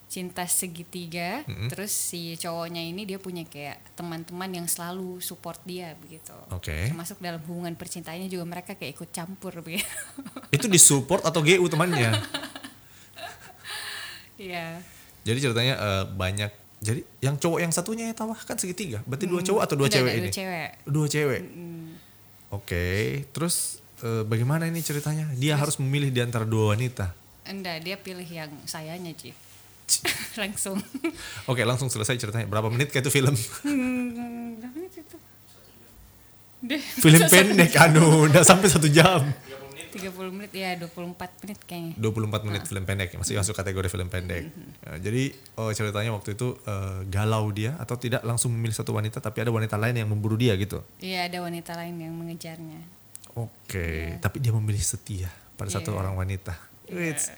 cinta 0.04 0.46
segitiga 0.46 1.42
terus 1.66 1.90
si 1.90 2.38
cowoknya 2.38 2.78
ini 2.78 3.02
dia 3.02 3.18
punya 3.18 3.42
kayak 3.42 3.82
teman-teman 3.98 4.46
yang 4.52 4.66
selalu 4.70 5.18
support 5.18 5.58
dia 5.66 5.98
begitu 5.98 6.30
Oke. 6.54 6.86
termasuk 6.86 7.18
dalam 7.18 7.42
hubungan 7.50 7.74
percintaannya 7.74 8.30
juga 8.30 8.46
mereka 8.46 8.78
kayak 8.78 8.94
ikut 8.94 9.10
campur 9.10 9.50
begitu 9.64 9.82
Itu 10.54 10.70
disupport 10.70 11.24
atau 11.26 11.42
GU 11.42 11.66
temannya? 11.66 12.14
iya 14.38 14.78
Jadi 15.24 15.38
ceritanya 15.40 15.74
eh, 15.80 16.04
banyak. 16.04 16.52
Jadi 16.84 17.00
yang 17.24 17.40
cowok 17.40 17.58
yang 17.64 17.72
satunya 17.72 18.12
ya 18.12 18.14
tahu 18.14 18.36
kan 18.36 18.60
segitiga. 18.60 19.00
Berarti 19.08 19.24
dua 19.24 19.40
cowok 19.40 19.62
atau 19.64 19.72
dua 19.74 19.88
Enggak, 19.88 19.96
cewek 20.04 20.12
enggak, 20.12 20.20
ini? 20.20 20.28
dua 20.28 20.36
cewek 20.36 20.70
Dua 20.84 21.06
cewek. 21.08 21.42
Oke, 22.52 22.86
terus 23.32 23.80
eh, 24.02 24.22
bagaimana 24.26 24.66
ini 24.66 24.80
ceritanya? 24.82 25.30
Dia 25.38 25.54
harus 25.54 25.78
memilih 25.78 26.10
di 26.10 26.20
antara 26.24 26.42
dua 26.42 26.74
wanita. 26.74 27.14
enggak 27.44 27.84
dia 27.84 27.96
pilih 28.00 28.24
yang 28.24 28.48
sayanya 28.64 29.12
Ci 29.12 29.36
langsung 30.40 30.80
Oke, 31.44 31.60
langsung 31.62 31.92
selesai 31.92 32.16
ceritanya. 32.16 32.48
Berapa 32.48 32.72
menit 32.72 32.88
kayak 32.88 33.04
itu 33.04 33.12
film? 33.12 33.36
Hmm, 33.36 34.56
berapa 34.58 34.74
menit 34.80 34.92
itu? 34.96 35.16
Deh, 36.64 36.80
film 36.80 37.22
pendek, 37.32 37.76
anu, 37.76 38.24
udah 38.24 38.40
sampai 38.40 38.72
satu 38.72 38.88
jam. 38.88 39.20
30 39.94 40.10
menit 40.34 40.50
ya 40.50 40.74
24 40.74 41.46
menit 41.46 41.58
kayaknya 41.70 41.94
24 42.02 42.48
menit 42.50 42.62
film 42.66 42.82
pendek, 42.82 43.14
masih 43.14 43.38
masuk 43.38 43.54
kategori 43.54 43.86
film 43.86 44.10
pendek. 44.10 44.50
Eh, 44.90 44.98
jadi 44.98 45.30
oh, 45.54 45.70
ceritanya 45.70 46.10
waktu 46.10 46.34
itu 46.34 46.58
eh, 46.66 47.06
galau 47.06 47.46
dia 47.54 47.78
atau 47.78 47.94
tidak 47.94 48.26
langsung 48.26 48.50
memilih 48.50 48.74
satu 48.74 48.90
wanita, 48.90 49.22
tapi 49.22 49.46
ada 49.46 49.54
wanita 49.54 49.78
lain 49.78 49.94
yang 49.94 50.10
memburu 50.10 50.34
dia 50.34 50.58
gitu. 50.58 50.82
iya 50.98 51.30
ada 51.30 51.38
wanita 51.44 51.78
lain 51.78 51.94
yang 51.94 52.10
mengejarnya 52.10 53.03
Oke, 53.34 54.14
tapi 54.18 54.38
dia 54.38 54.50
memilih 54.50 54.78
setia 54.78 55.26
pada 55.54 55.66
satu 55.68 55.90
Iya. 55.90 55.98
orang 55.98 56.14
wanita. 56.14 56.54
Wits. 56.86 57.34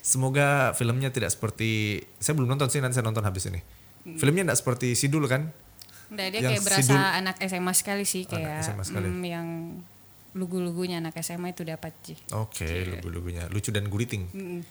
Semoga 0.00 0.72
filmnya 0.72 1.08
tidak 1.08 1.28
seperti 1.28 2.00
saya 2.16 2.34
belum 2.34 2.48
nonton 2.48 2.66
sih 2.66 2.78
nanti 2.78 2.94
saya 2.94 3.04
nonton 3.04 3.22
habis 3.22 3.46
ini. 3.46 3.60
Filmnya 4.16 4.42
tidak 4.44 4.58
seperti 4.58 4.94
Sidul 4.94 5.24
kan? 5.24 5.52
Enggak, 6.08 6.26
dia 6.28 6.40
Yang 6.40 6.50
kayak 6.50 6.62
berasa 6.64 6.82
sidul- 6.82 7.14
anak 7.14 7.36
SMA 7.38 7.72
sekali 7.72 8.02
sih 8.02 8.24
kayak 8.24 8.64
SMA 8.64 8.82
sekali. 8.82 9.06
mm, 9.06 9.22
yang 9.22 9.46
lugu-lugunya 10.32 10.98
anak 10.98 11.14
SMA 11.16 11.50
itu 11.50 11.62
dapat 11.62 11.92
sih. 12.02 12.18
Oke, 12.32 12.66
lugu-lugunya 12.88 13.46
lucu 13.46 13.70
dan 13.70 13.86
guriting. 13.86 14.26
Mm, 14.26 14.60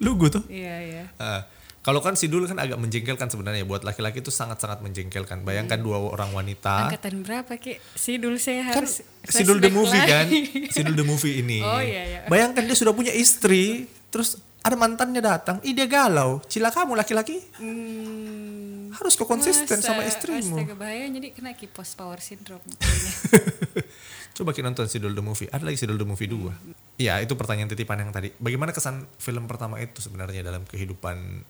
Lugu 0.00 0.26
tuh. 0.28 0.42
Iya 0.46 0.76
iya. 0.82 1.04
Ah, 1.16 1.46
kalau 1.84 2.00
kan 2.00 2.16
Sidul 2.16 2.48
kan 2.48 2.56
agak 2.56 2.80
menjengkelkan 2.80 3.28
sebenarnya 3.28 3.62
buat 3.62 3.84
laki-laki 3.84 4.18
itu 4.18 4.32
sangat-sangat 4.32 4.80
menjengkelkan. 4.80 5.44
Bayangkan 5.44 5.76
dua 5.78 6.00
orang 6.00 6.32
wanita. 6.32 6.88
Angkatan 6.88 7.20
berapa 7.20 7.52
ki? 7.54 7.76
Sidul 7.92 8.40
saya 8.40 8.72
Kan 8.72 8.82
harus 8.82 9.04
Sidul 9.22 9.60
the 9.60 9.68
movie 9.68 9.92
lagi. 9.94 10.08
kan? 10.08 10.26
Sidul 10.72 10.96
the 10.96 11.04
movie 11.04 11.38
ini. 11.38 11.60
Oh, 11.60 11.76
iya, 11.78 12.02
iya. 12.02 12.20
Bayangkan 12.24 12.64
dia 12.64 12.72
sudah 12.72 12.90
punya 12.90 13.12
istri, 13.12 13.84
terus 14.08 14.40
ada 14.58 14.74
mantannya 14.74 15.20
datang, 15.20 15.60
ih 15.60 15.70
dia 15.70 15.84
galau. 15.84 16.40
Cila 16.42 16.72
kamu 16.72 16.96
laki-laki 16.96 17.36
Hmm, 17.60 18.88
harus 18.90 19.12
kok 19.12 19.28
konsisten 19.28 19.76
masa? 19.76 19.84
sama 19.86 20.02
istrimu. 20.02 20.56
Astaga 20.56 20.72
bahaya 20.74 21.04
jadi 21.06 21.28
kena 21.30 21.52
ki 21.52 21.68
post 21.68 21.94
power 21.94 22.16
syndrome. 22.16 22.64
Coba 24.34 24.50
kita 24.50 24.64
nonton 24.64 24.88
Sidul 24.88 25.12
the 25.12 25.20
movie. 25.20 25.46
Ada 25.46 25.62
lagi 25.62 25.76
Sidul 25.76 25.94
the 25.94 26.02
movie 26.02 26.26
2. 26.26 26.96
Iya, 26.96 27.20
itu 27.20 27.36
pertanyaan 27.36 27.68
titipan 27.68 28.00
yang 28.00 28.10
tadi. 28.10 28.32
Bagaimana 28.34 28.72
kesan 28.72 29.06
film 29.16 29.44
pertama 29.44 29.78
itu 29.78 30.00
sebenarnya 30.00 30.42
dalam 30.42 30.64
kehidupan 30.64 31.44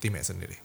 Time 0.00 0.18
sendiri? 0.24 0.56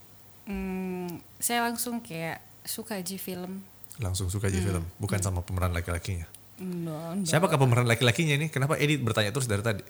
Hmm, 0.48 1.20
saya 1.38 1.68
langsung 1.68 2.00
kayak 2.00 2.40
suka 2.64 2.98
aja 2.98 3.16
film. 3.20 3.62
Langsung 4.00 4.28
suka 4.28 4.48
aja 4.48 4.60
film, 4.60 4.84
bukan 4.98 5.20
sama 5.20 5.44
pemeran 5.44 5.72
laki-lakinya. 5.72 6.28
Enggak. 6.56 7.28
Siapakah 7.28 7.60
pemeran 7.60 7.88
laki-lakinya 7.88 8.40
ini? 8.40 8.48
Kenapa 8.48 8.80
Edit 8.80 9.04
bertanya 9.04 9.36
terus 9.36 9.48
dari 9.48 9.60
tadi? 9.60 9.84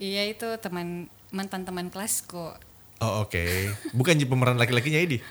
Iya 0.00 0.26
itu 0.26 0.48
teman 0.58 1.06
mantan 1.28 1.68
teman 1.68 1.92
kelasku. 1.92 2.56
Oh 2.98 3.12
oke, 3.22 3.44
bukan 3.92 4.16
ji 4.16 4.24
pemeran 4.24 4.56
laki-lakinya 4.56 4.98
Edi. 4.98 5.20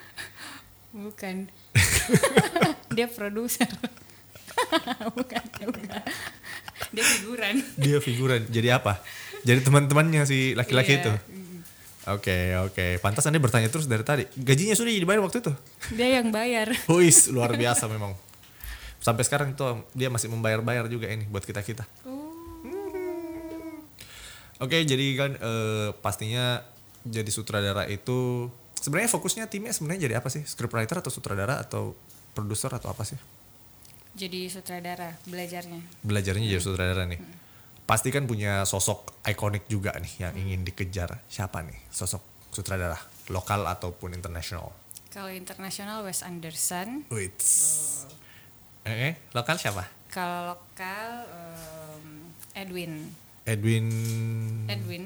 Bukan. 0.94 1.50
dia 2.96 3.10
produser. 3.10 3.66
bukan. 5.18 5.42
Dia 6.94 7.02
figuran. 7.02 7.56
Dia 7.82 7.98
figuran. 7.98 8.42
Jadi 8.46 8.70
apa? 8.70 9.02
Jadi 9.42 9.66
teman-temannya 9.66 10.22
si 10.30 10.54
laki-laki 10.54 10.94
Iya. 10.94 11.02
itu. 11.02 11.12
Oke 12.04 12.52
oke, 12.60 13.00
pantas 13.00 13.24
anda 13.32 13.40
bertanya 13.40 13.72
terus 13.72 13.88
dari 13.88 14.04
tadi. 14.04 14.28
Gajinya 14.36 14.76
sudah 14.76 14.92
dibayar 14.92 15.24
waktu 15.24 15.40
itu? 15.40 15.52
Dia 15.96 16.20
yang 16.20 16.36
bayar. 16.36 16.76
Wis 16.92 17.32
luar 17.32 17.56
biasa 17.56 17.88
memang. 17.88 18.12
Sampai 19.00 19.24
sekarang 19.24 19.56
itu 19.56 19.64
dia 19.96 20.12
masih 20.12 20.28
membayar-bayar 20.28 20.92
juga 20.92 21.08
ini 21.08 21.24
buat 21.32 21.48
kita 21.48 21.64
kita. 21.64 21.88
Oke, 24.60 24.84
jadi 24.84 25.06
kan 25.16 25.32
eh, 25.40 25.90
pastinya 26.00 26.64
jadi 27.04 27.28
sutradara 27.32 27.88
itu 27.88 28.48
sebenarnya 28.80 29.12
fokusnya 29.12 29.48
timnya 29.52 29.72
sebenarnya 29.72 30.08
jadi 30.12 30.16
apa 30.20 30.28
sih? 30.28 30.44
Scriptwriter 30.44 31.00
atau 31.00 31.12
sutradara 31.12 31.60
atau 31.60 31.96
produser 32.36 32.72
atau 32.72 32.92
apa 32.92 33.08
sih? 33.08 33.20
Jadi 34.16 34.52
sutradara 34.52 35.16
belajarnya. 35.24 36.04
Belajarnya 36.04 36.48
jadi 36.52 36.64
sutradara 36.64 37.08
nih. 37.08 37.43
Pasti 37.84 38.16
kan 38.16 38.24
punya 38.24 38.64
sosok 38.64 39.20
ikonik 39.28 39.68
juga 39.68 39.92
nih 40.00 40.14
yang 40.24 40.34
ingin 40.40 40.64
dikejar. 40.64 41.20
Siapa 41.28 41.60
nih 41.68 41.76
sosok 41.92 42.24
sutradara 42.56 42.96
lokal 43.28 43.68
ataupun 43.68 44.16
internasional? 44.16 44.72
Kalau 45.12 45.30
internasional 45.30 46.02
Wes 46.08 46.24
Anderson. 46.24 47.06
Wait. 47.12 47.36
Eh, 48.88 49.12
eh, 49.12 49.14
lokal 49.36 49.60
siapa? 49.60 49.86
Kalau 50.08 50.56
lokal 50.56 51.28
em, 51.28 52.34
Edwin. 52.56 52.94
Edwin. 53.44 53.88
Edwin. 54.72 55.04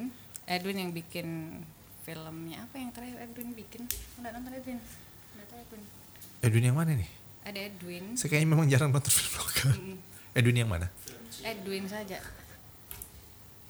Edwin 0.47 0.77
yang 0.77 0.91
bikin 0.93 1.59
filmnya 2.07 2.63
apa 2.63 2.75
yang 2.79 2.93
terakhir 2.95 3.19
Edwin 3.19 3.51
bikin? 3.51 3.83
Udah 4.21 4.31
nonton 4.31 4.53
Edwin? 4.55 4.79
Edwin. 5.57 5.81
Edwin 6.45 6.63
yang 6.71 6.77
mana 6.77 6.91
nih? 6.95 7.09
Ada 7.43 7.59
Edwin. 7.73 8.05
Saya 8.15 8.29
kayaknya 8.31 8.49
memang 8.53 8.67
jarang 8.69 8.93
nonton 8.93 9.11
film 9.11 9.33
lokal. 9.41 9.69
Edwin 10.37 10.57
yang 10.61 10.69
mana? 10.69 10.87
Edwin 11.41 11.83
saja. 11.89 12.21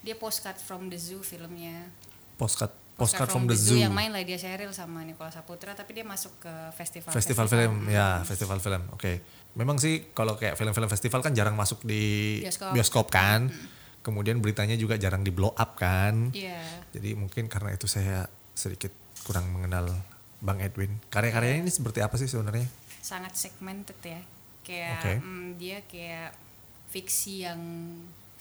Dia 0.01 0.15
postcard 0.15 0.57
from 0.57 0.87
the 0.87 0.99
zoo 0.99 1.21
filmnya. 1.21 1.89
Postcard 2.37 2.73
Postcard 2.97 3.29
from, 3.29 3.45
the 3.45 3.53
Zoo. 3.53 3.77
yang 3.77 3.93
main 3.93 4.09
Lydia 4.09 4.41
Sheryl 4.41 4.73
sama 4.73 5.05
Nicola 5.05 5.29
Saputra 5.29 5.77
tapi 5.77 5.93
dia 5.93 6.01
masuk 6.01 6.33
ke 6.41 6.49
festival 6.73 7.13
festival 7.13 7.45
film 7.45 7.85
ya 7.93 8.25
festival 8.25 8.57
film 8.57 8.81
oke 8.89 9.21
memang 9.53 9.77
sih 9.77 10.09
kalau 10.17 10.33
kayak 10.33 10.57
film-film 10.57 10.89
festival 10.89 11.21
kan 11.21 11.29
jarang 11.37 11.53
masuk 11.53 11.85
di 11.85 12.41
Bioskop. 12.41 12.73
bioskop, 12.73 13.05
kan 13.13 13.53
kemudian 14.01 14.41
beritanya 14.41 14.73
juga 14.73 14.97
jarang 14.97 15.21
di 15.21 15.29
blow 15.29 15.53
up 15.53 15.77
kan 15.77 16.33
Iya. 16.33 16.57
jadi 16.89 17.13
mungkin 17.13 17.45
karena 17.45 17.77
itu 17.77 17.85
saya 17.85 18.25
sedikit 18.57 18.89
kurang 19.29 19.53
mengenal 19.53 19.93
Bang 20.41 20.57
Edwin 20.57 20.97
karya-karyanya 21.13 21.69
ini 21.69 21.71
seperti 21.73 22.01
apa 22.01 22.17
sih 22.17 22.25
sebenarnya 22.25 22.65
sangat 23.05 23.37
segmented 23.37 24.01
ya 24.01 24.21
kayak 24.65 24.97
Oke. 24.97 25.13
mm, 25.21 25.47
dia 25.61 25.77
kayak 25.85 26.33
fiksi 26.89 27.45
yang 27.45 27.61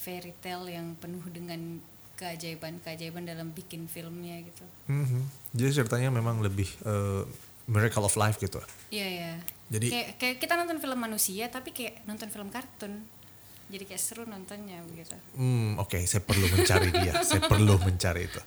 fairy 0.07 0.31
tale 0.39 0.71
yang 0.71 0.95
penuh 0.95 1.27
dengan 1.29 1.83
keajaiban-keajaiban 2.17 3.27
dalam 3.27 3.51
bikin 3.51 3.87
filmnya 3.87 4.39
gitu 4.41 4.65
Mhm. 4.87 5.21
jadi 5.53 5.71
ceritanya 5.75 6.09
memang 6.11 6.39
lebih 6.39 6.71
eh, 6.81 7.23
miracle 7.67 8.07
of 8.07 8.15
life 8.15 8.39
gitu 8.39 8.63
iya 8.89 9.09
ya 9.11 9.33
Jadi- 9.67 9.91
kayak, 9.91 10.09
kayak 10.17 10.37
kita 10.39 10.55
nonton 10.55 10.79
film 10.79 10.95
manusia 10.97 11.51
tapi 11.51 11.75
kayak 11.75 12.07
nonton 12.07 12.31
film 12.31 12.49
kartun 12.49 13.03
jadi 13.67 13.83
kayak 13.83 13.99
seru 13.99 14.23
nontonnya 14.25 14.79
begitu 14.87 15.19
Hmm, 15.35 15.75
oke, 15.77 15.99
saya 16.07 16.23
perlu 16.23 16.47
mencari 16.47 16.87
dia. 16.95 17.19
saya 17.27 17.43
perlu 17.43 17.75
mencari 17.77 18.31
itu. 18.31 18.39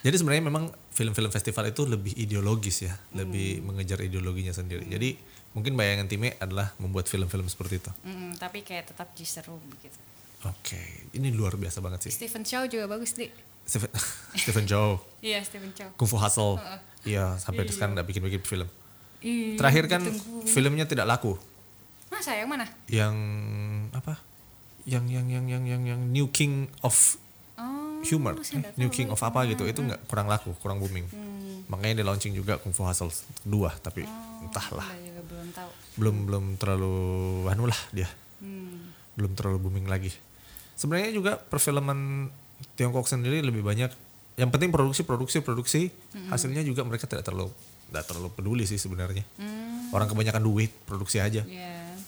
Jadi 0.00 0.14
sebenarnya 0.14 0.46
memang 0.46 0.64
film-film 0.88 1.26
festival 1.28 1.66
itu 1.66 1.82
lebih 1.84 2.14
ideologis 2.14 2.86
ya, 2.86 2.94
lebih 3.12 3.66
mengejar 3.66 3.98
ideologinya 3.98 4.54
sendiri. 4.54 4.86
Jadi 4.86 5.18
mungkin 5.52 5.74
bayangan 5.74 6.06
Time 6.06 6.38
adalah 6.38 6.70
membuat 6.78 7.04
film-film 7.04 7.50
seperti 7.50 7.82
itu. 7.82 7.90
Mm, 8.06 8.38
tapi 8.38 8.62
kayak 8.62 8.94
tetap 8.94 9.10
jadi 9.10 9.42
seru 9.42 9.58
begitu 9.58 9.98
Oke, 10.42 10.80
ini 11.12 11.28
luar 11.30 11.54
biasa 11.54 11.78
banget 11.78 12.08
sih. 12.08 12.12
Stephen 12.14 12.40
Chow 12.42 12.64
juga 12.64 12.88
bagus 12.88 13.12
di 13.12 13.28
Stephen, 13.60 13.92
Stephen 14.40 14.64
Chow, 14.64 14.96
iya 15.20 15.38
Stephen 15.40 15.70
Chow 15.70 15.92
Kung 15.94 16.08
Fu 16.08 16.16
Hustle. 16.16 16.56
Iya, 17.00 17.36
sampai 17.36 17.64
Iya. 17.64 17.70
sekarang 17.70 17.92
nggak 17.92 18.08
bikin-bikin 18.08 18.42
film. 18.42 18.68
Iya, 19.20 19.56
Terakhir 19.56 19.84
kan 19.86 20.00
ditunggu. 20.02 20.44
filmnya 20.44 20.84
tidak 20.84 21.04
laku. 21.06 21.36
masa 22.10 22.34
yang 22.34 22.48
mana 22.48 22.66
Yang 22.86 23.14
apa? 23.92 24.18
Yang 24.82 25.04
yang 25.08 25.26
yang 25.28 25.44
yang 25.46 25.64
yang 25.64 25.82
yang 25.86 26.00
New 26.02 26.28
King 26.28 26.66
of 26.80 27.20
oh 27.54 28.00
Humor, 28.02 28.40
eh, 28.40 28.64
New 28.74 28.88
King 28.88 29.08
of 29.08 29.20
apa 29.20 29.44
gitu, 29.46 29.62
itu 29.64 29.78
nggak 29.78 30.04
kurang 30.04 30.26
laku, 30.26 30.56
kurang 30.58 30.80
booming. 30.80 31.04
Hmm. 31.06 31.68
Makanya 31.68 32.00
dia 32.00 32.06
launching 32.08 32.32
juga 32.32 32.56
Kung 32.56 32.72
Fu 32.72 32.82
Hustle 32.82 33.12
2 33.44 33.52
tapi 33.78 34.02
Oh, 34.02 34.42
entahlah 34.42 34.88
belum 35.22 35.48
tahu 35.52 35.70
belum 35.94 36.16
belum 36.26 36.44
terlalu 36.56 36.94
anu 37.46 37.64
lah 37.64 37.78
dia 37.92 38.08
Hmm. 38.40 38.90
belum 39.14 39.36
terlalu 39.36 39.60
booming 39.60 39.84
lagi. 39.84 40.10
Sebenarnya 40.80 41.12
juga 41.12 41.36
perfilman 41.36 42.32
Tiongkok 42.72 43.04
sendiri 43.04 43.44
lebih 43.44 43.60
banyak 43.60 43.92
yang 44.40 44.48
penting 44.48 44.72
produksi 44.72 45.04
produksi 45.04 45.44
produksi 45.44 45.92
hasilnya 46.32 46.64
juga 46.64 46.80
mereka 46.80 47.04
tidak 47.04 47.28
terlalu 47.28 47.52
tidak 47.92 48.08
terlalu 48.08 48.28
peduli 48.32 48.64
sih 48.64 48.80
sebenarnya. 48.80 49.20
Hmm. 49.36 49.92
Orang 49.92 50.08
kebanyakan 50.08 50.40
duit 50.40 50.72
produksi 50.88 51.20
aja 51.20 51.44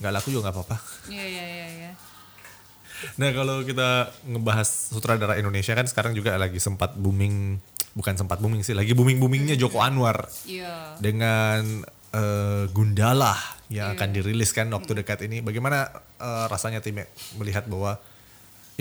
nggak 0.01 0.13
laku 0.13 0.33
juga 0.33 0.49
nggak 0.49 0.57
apa-apa. 0.57 0.77
Iya 1.13 1.25
iya 1.29 1.45
iya 1.45 1.67
iya. 1.69 1.91
Nah 3.21 3.35
kalau 3.35 3.67
kita 3.67 4.15
ngebahas 4.25 4.69
sutradara 4.95 5.35
Indonesia 5.37 5.75
kan 5.75 5.85
sekarang 5.85 6.17
juga 6.17 6.39
lagi 6.39 6.57
sempat 6.63 6.95
booming 6.97 7.59
bukan 7.93 8.15
sempat 8.17 8.41
booming 8.41 8.65
sih 8.65 8.73
lagi 8.73 8.97
booming 8.97 9.21
boomingnya 9.21 9.59
Joko 9.59 9.85
Anwar. 9.85 10.31
Iya. 10.49 10.97
dengan 10.97 11.85
eh, 12.15 12.65
Gundala 12.73 13.37
yang 13.69 13.93
Iya. 13.93 13.97
akan 14.01 14.09
dirilis 14.17 14.53
kan 14.57 14.73
waktu 14.73 15.05
dekat 15.05 15.29
ini. 15.29 15.45
Bagaimana 15.45 15.93
eh, 16.17 16.45
rasanya 16.49 16.81
tim 16.81 17.03
melihat 17.37 17.69
bahwa 17.69 18.01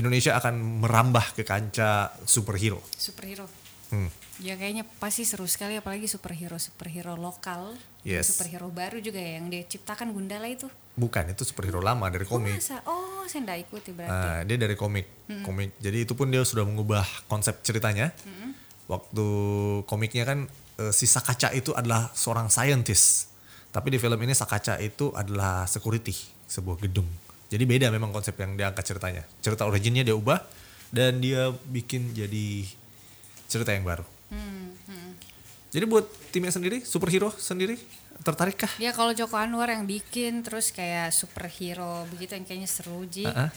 Indonesia 0.01 0.33
akan 0.35 0.81
merambah 0.81 1.37
ke 1.37 1.45
kancah 1.45 2.09
superhero? 2.25 2.81
Superhero. 2.97 3.45
Hmm. 3.93 4.09
Ya 4.41 4.57
kayaknya 4.57 4.87
pasti 4.97 5.21
seru 5.21 5.45
sekali 5.45 5.77
apalagi 5.77 6.09
superhero 6.09 6.57
superhero 6.57 7.13
lokal. 7.13 7.77
Yes. 8.01 8.33
Superhero 8.33 8.73
baru 8.73 8.97
juga 8.97 9.21
ya 9.21 9.37
yang 9.37 9.53
diciptakan 9.53 10.09
Gundala 10.09 10.49
itu. 10.49 10.65
Bukan 10.97 11.29
itu 11.29 11.45
superhero 11.45 11.77
lama 11.77 12.09
dari 12.09 12.25
komik. 12.25 12.57
masa? 12.57 12.81
Oh, 12.89 13.21
saya 13.29 13.45
enggak 13.45 13.69
ikuti 13.69 13.93
berarti. 13.93 14.09
Nah, 14.09 14.41
dia 14.41 14.57
dari 14.57 14.73
komik, 14.73 15.29
komik. 15.45 15.77
Jadi 15.77 15.97
itu 16.09 16.17
pun 16.17 16.33
dia 16.33 16.41
sudah 16.41 16.65
mengubah 16.65 17.05
konsep 17.29 17.61
ceritanya. 17.61 18.09
Waktu 18.89 19.25
komiknya 19.85 20.25
kan 20.25 20.49
eh, 20.81 20.91
si 20.91 21.05
Sakaca 21.05 21.53
itu 21.53 21.71
adalah 21.77 22.09
seorang 22.11 22.49
scientist, 22.49 23.31
tapi 23.71 23.93
di 23.93 24.01
film 24.01 24.19
ini 24.19 24.35
Sakaca 24.35 24.81
itu 24.81 25.13
adalah 25.15 25.63
security 25.69 26.11
sebuah 26.49 26.81
gedung. 26.83 27.07
Jadi 27.51 27.63
beda 27.67 27.91
memang 27.91 28.15
konsep 28.15 28.31
yang 28.39 28.55
dia 28.55 28.71
angkat 28.71 28.95
ceritanya. 28.95 29.27
Cerita 29.43 29.67
originnya 29.67 30.07
dia 30.07 30.15
ubah 30.15 30.39
dan 30.95 31.19
dia 31.19 31.51
bikin 31.67 32.15
jadi 32.15 32.63
cerita 33.51 33.75
yang 33.75 33.83
baru. 33.83 34.07
Hmm, 34.31 34.71
hmm. 34.87 35.11
Jadi 35.75 35.83
buat 35.83 36.07
timnya 36.31 36.55
sendiri, 36.55 36.87
superhero 36.87 37.27
sendiri, 37.35 37.75
tertarikkah? 38.23 38.71
Ya 38.79 38.95
kalau 38.95 39.11
Joko 39.11 39.35
Anwar 39.35 39.67
yang 39.67 39.83
bikin 39.83 40.47
terus 40.47 40.71
kayak 40.71 41.11
superhero 41.11 42.07
begitu 42.07 42.39
yang 42.39 42.47
kayaknya 42.47 42.69
seru 42.71 43.03
Ji. 43.11 43.27
Ah, 43.27 43.47
ah. 43.47 43.51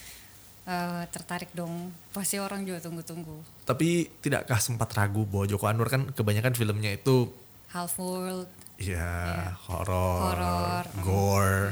Eh, 0.65 1.05
tertarik 1.13 1.53
dong. 1.53 1.93
Pasti 2.11 2.41
orang 2.41 2.65
juga 2.65 2.81
tunggu-tunggu. 2.83 3.69
Tapi 3.69 4.09
tidakkah 4.25 4.59
sempat 4.59 4.91
ragu 4.97 5.23
bahwa 5.29 5.47
Joko 5.47 5.71
Anwar 5.71 5.93
kan 5.93 6.11
kebanyakan 6.11 6.57
filmnya 6.59 6.97
itu 6.97 7.31
Half 7.71 8.01
World. 8.01 8.51
Ya, 8.75 9.55
horor, 9.71 10.35
Horor, 10.35 10.85
mm. 10.91 11.03
gore, 11.07 11.63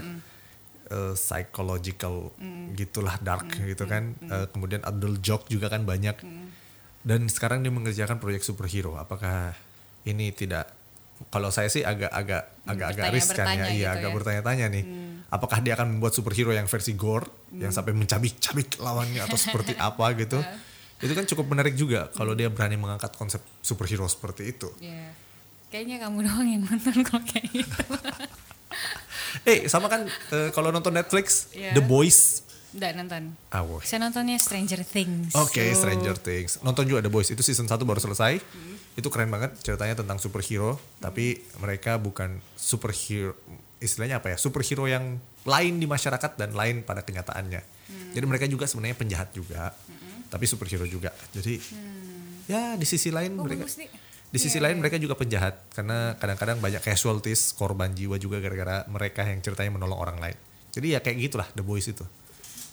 eh, 0.93 1.15
psychological, 1.17 2.37
gitulah 2.73 3.17
dark 3.19 3.49
gitu 3.57 3.85
kan. 3.85 4.13
Eh, 4.21 4.47
kemudian 4.49 4.85
Abdul 4.85 5.17
Jok 5.19 5.49
juga 5.49 5.67
kan 5.67 5.83
banyak. 5.83 6.21
Dan 7.03 7.27
sekarang 7.27 7.61
dia 7.61 7.73
mengerjakan 7.73 8.17
proyek 8.17 8.45
superhero. 8.45 8.95
Apakah 8.95 9.57
ini 10.05 10.31
tidak? 10.31 10.71
Kalau 11.29 11.49
saya 11.49 11.67
sih 11.67 11.83
agak-agak 11.83 12.67
agak-agak 12.67 12.99
bertanya- 13.03 13.15
riskan 13.15 13.35
ya. 13.35 13.47
bertanya 13.47 13.65
Iya, 13.65 13.73
gitu 13.73 13.91
agak 13.97 14.05
ya. 14.05 14.15
Bertanya-tanya 14.15 14.67
nih. 14.69 14.85
Apakah 15.29 15.59
dia 15.59 15.73
akan 15.75 15.89
membuat 15.89 16.13
superhero 16.13 16.53
yang 16.53 16.69
versi 16.69 16.93
gore, 16.93 17.25
yang 17.53 17.73
sampai 17.73 17.91
mencabik-cabik 17.93 18.77
lawannya 18.77 19.25
atau 19.25 19.35
seperti 19.35 19.73
apa 19.81 20.13
gitu? 20.15 20.39
Itu 20.99 21.13
kan 21.13 21.25
cukup 21.25 21.47
menarik 21.49 21.75
juga 21.75 22.07
kalau 22.13 22.37
dia 22.37 22.47
berani 22.47 22.77
mengangkat 22.77 23.17
konsep 23.17 23.41
superhero 23.59 24.07
seperti 24.07 24.53
itu. 24.53 24.71
Ya. 24.79 25.11
Kayaknya 25.67 26.05
kamu 26.05 26.19
doang 26.23 26.47
yang 26.47 26.63
nonton 26.63 27.01
kalau 27.03 27.25
kayak 27.25 27.49
gitu. 27.49 27.83
Eh 29.49 29.65
sama 29.67 29.89
kan 29.89 30.05
eh, 30.07 30.49
kalau 30.53 30.69
nonton 30.69 30.93
Netflix 30.93 31.49
Iya. 31.53 31.73
The 31.73 31.83
Boys. 31.83 32.45
Enggak 32.73 32.93
nonton. 32.97 33.23
Ah, 33.49 33.61
woi. 33.61 33.85
Saya 33.85 34.01
nontonnya 34.01 34.37
Stranger 34.37 34.81
Things. 34.81 35.37
Oke, 35.37 35.61
Oh. 35.61 35.77
Stranger 35.77 36.17
Things. 36.17 36.57
Nonton 36.61 36.89
juga 36.89 37.01
The 37.01 37.13
Boys. 37.13 37.29
Itu 37.29 37.41
season 37.41 37.69
1 37.69 37.85
baru 37.85 38.01
selesai. 38.01 38.41
Hmm. 38.41 38.77
Itu 38.93 39.13
keren 39.13 39.29
banget 39.29 39.57
ceritanya 39.61 39.93
tentang 39.93 40.17
superhero, 40.17 40.81
tapi 40.97 41.41
mereka 41.61 41.97
bukan 41.97 42.41
superhero 42.53 43.37
istilahnya 43.77 44.21
apa 44.21 44.33
ya? 44.33 44.37
Superhero 44.37 44.85
yang 44.85 45.21
lain 45.43 45.75
di 45.77 45.87
masyarakat 45.87 46.37
dan 46.37 46.53
lain 46.53 46.81
pada 46.81 47.01
kenyataannya. 47.01 47.61
Hmm. 47.61 48.13
Jadi 48.13 48.25
mereka 48.25 48.45
juga 48.47 48.65
sebenarnya 48.65 48.97
penjahat 48.97 49.33
juga, 49.33 49.73
tapi 50.29 50.45
superhero 50.45 50.85
juga. 50.85 51.13
Jadi 51.33 51.61
ya 52.47 52.77
di 52.77 52.85
sisi 52.85 53.09
lain 53.09 53.37
Oh, 53.37 53.45
mereka 53.45 53.65
bagus 53.65 53.77
nih. 53.77 53.89
Di 54.33 54.40
sisi 54.40 54.57
Iya, 54.57 54.73
lain 54.73 54.81
mereka 54.81 54.97
juga 54.97 55.12
penjahat 55.12 55.61
karena 55.77 56.16
kadang-kadang 56.16 56.57
banyak 56.57 56.81
casualties, 56.81 57.53
korban 57.53 57.92
jiwa 57.92 58.16
juga 58.16 58.40
gara-gara 58.40 58.88
mereka 58.88 59.29
yang 59.29 59.45
ceritanya 59.45 59.77
menolong 59.77 60.01
orang 60.01 60.16
lain. 60.16 60.37
Jadi 60.73 60.97
ya 60.97 61.05
kayak 61.05 61.16
gitulah 61.21 61.49
The 61.53 61.61
Boys 61.61 61.85
itu. 61.85 62.01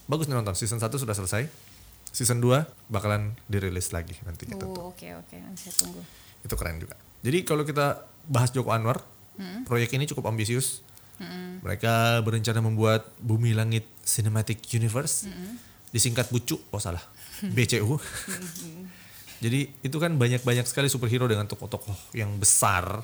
Bagus 0.07 0.31
nih 0.31 0.39
nonton. 0.39 0.55
Season 0.55 0.79
1 0.79 0.87
sudah 0.87 1.11
selesai. 1.11 1.51
Season 2.15 2.39
2 2.39 2.63
bakalan 2.87 3.35
dirilis 3.51 3.91
lagi 3.91 4.15
nantinya 4.23 4.55
tentu. 4.55 4.71
Oh, 4.71 4.95
oke 4.95 5.03
oke, 5.19 5.35
nanti 5.35 5.67
saya 5.67 5.75
tunggu. 5.83 6.01
Itu 6.47 6.55
keren 6.55 6.79
juga. 6.79 6.95
Jadi 7.27 7.43
kalau 7.43 7.67
kita 7.67 8.07
bahas 8.23 8.55
Joko 8.55 8.71
Anwar, 8.71 9.03
proyek 9.67 9.91
ini 9.99 10.07
cukup 10.07 10.31
ambisius. 10.31 10.79
Mereka 11.59 12.23
berencana 12.23 12.63
membuat 12.63 13.11
Bumi 13.19 13.51
Langit 13.51 13.83
Cinematic 14.07 14.63
Universe. 14.71 15.27
Disingkat 15.91 16.31
BUCU, 16.31 16.55
oh 16.71 16.79
salah. 16.79 17.03
BCU. 17.43 17.99
Jadi 19.39 19.71
itu 19.83 19.97
kan 19.99 20.15
banyak-banyak 20.19 20.67
sekali 20.67 20.91
superhero 20.91 21.27
dengan 21.27 21.47
tokoh-tokoh 21.47 22.15
yang 22.15 22.35
besar. 22.39 23.03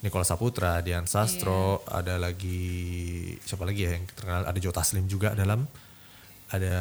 Nicola 0.00 0.24
Saputra, 0.24 0.80
Dian 0.80 1.04
Sastro, 1.04 1.84
ada 1.92 2.16
lagi 2.16 3.36
siapa 3.44 3.68
lagi 3.68 3.84
ya 3.84 4.00
yang 4.00 4.04
terkenal 4.08 4.48
ada 4.48 4.58
Joe 4.58 4.72
Taslim 4.72 5.04
juga 5.04 5.36
dalam 5.36 5.68
ada 6.48 6.76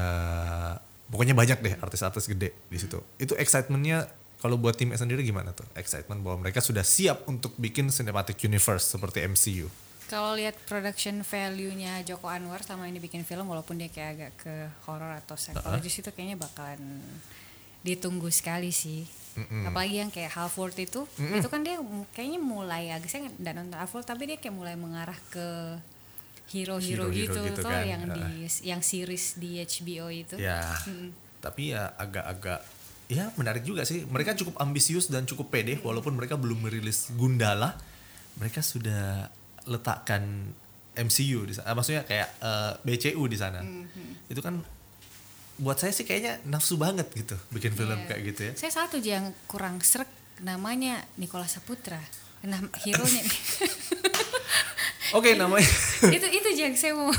pokoknya 1.11 1.35
banyak 1.35 1.59
deh 1.59 1.75
artis-artis 1.83 2.31
gede 2.31 2.55
di 2.71 2.77
situ. 2.79 3.03
Itu 3.19 3.35
excitementnya 3.35 4.07
kalau 4.39 4.55
buat 4.55 4.77
tim 4.77 4.93
sendiri 4.93 5.25
gimana 5.25 5.51
tuh? 5.51 5.65
Excitement 5.75 6.21
bahwa 6.21 6.47
mereka 6.47 6.61
sudah 6.63 6.85
siap 6.85 7.25
untuk 7.27 7.57
bikin 7.57 7.89
cinematic 7.89 8.37
universe 8.45 8.87
seperti 8.87 9.25
MCU. 9.25 9.67
Kalau 10.07 10.39
lihat 10.39 10.55
production 10.63 11.19
value-nya 11.19 11.99
Joko 12.07 12.31
Anwar 12.31 12.63
sama 12.63 12.87
ini 12.87 13.03
bikin 13.03 13.27
film 13.27 13.51
walaupun 13.51 13.75
dia 13.75 13.91
kayak 13.91 14.11
agak 14.15 14.31
ke 14.39 14.53
horror 14.87 15.11
atau 15.19 15.35
psychologis 15.35 15.99
itu 15.99 16.07
kayaknya 16.15 16.39
bakalan 16.39 17.03
ditunggu 17.87 18.27
sekali 18.27 18.75
sih. 18.75 19.07
apalagi 19.69 20.01
yang 20.01 20.09
kayak 20.09 20.33
Halford 20.33 20.73
itu 20.81 21.05
itu 21.13 21.45
kan 21.45 21.61
dia 21.61 21.77
kayaknya 22.17 22.41
mulai 22.41 22.89
agak 22.89 23.05
saya 23.05 23.29
nggak 23.29 23.53
nonton 23.53 23.77
Halford 23.77 24.09
tapi 24.09 24.25
dia 24.25 24.41
kayak 24.41 24.49
mulai 24.57 24.73
mengarah 24.73 25.13
ke 25.29 25.77
hero-hero 26.47 27.11
gitu, 27.11 27.35
gitu 27.43 27.59
tuh 27.59 27.67
kan, 27.67 27.83
yang 27.83 28.01
heeh. 28.07 28.47
di 28.47 28.67
yang 28.67 28.81
series 28.81 29.35
di 29.35 29.59
HBO 29.61 30.07
itu 30.11 30.35
Ya. 30.39 30.63
Tapi 31.37 31.75
ya 31.75 31.93
agak-agak 31.99 32.59
ya 33.11 33.31
menarik 33.35 33.63
juga 33.63 33.83
sih. 33.83 34.03
Mereka 34.07 34.35
cukup 34.39 34.57
ambisius 34.59 35.11
dan 35.11 35.27
cukup 35.27 35.51
pede 35.51 35.79
walaupun 35.83 36.15
mereka 36.15 36.39
belum 36.39 36.63
merilis 36.63 37.11
Gundala. 37.13 37.75
Mereka 38.39 38.63
sudah 38.63 39.27
letakkan 39.67 40.23
MCU 40.97 41.45
di 41.45 41.53
sana. 41.53 41.71
Ah, 41.71 41.75
Maksudnya 41.77 42.03
kayak 42.07 42.29
eh, 42.41 42.71
BCU 42.83 43.23
di 43.27 43.37
sana. 43.37 43.61
Itu 44.31 44.41
kan 44.41 44.63
buat 45.57 45.75
saya 45.75 45.89
sih 45.89 46.03
kayaknya 46.03 46.37
nafsu 46.45 46.77
banget 46.77 47.09
gitu 47.11 47.33
bikin 47.49 47.73
film 47.73 47.97
Iya. 47.97 48.07
kayak 48.07 48.21
gitu 48.25 48.41
ya. 48.45 48.53
Saya 48.55 48.71
satu 48.73 48.97
aja 48.97 49.09
yang 49.17 49.27
kurang 49.45 49.81
serak 49.81 50.09
namanya 50.39 51.01
Nicola 51.17 51.45
Saputra. 51.45 51.97
Nah, 52.45 52.61
hero-nya 52.85 53.21
Oke 55.15 55.39
namanya. 55.39 55.63
itu 56.09 56.27
itu 56.27 56.49
yang 56.57 56.73
saya 56.75 56.97
mau. 56.97 57.13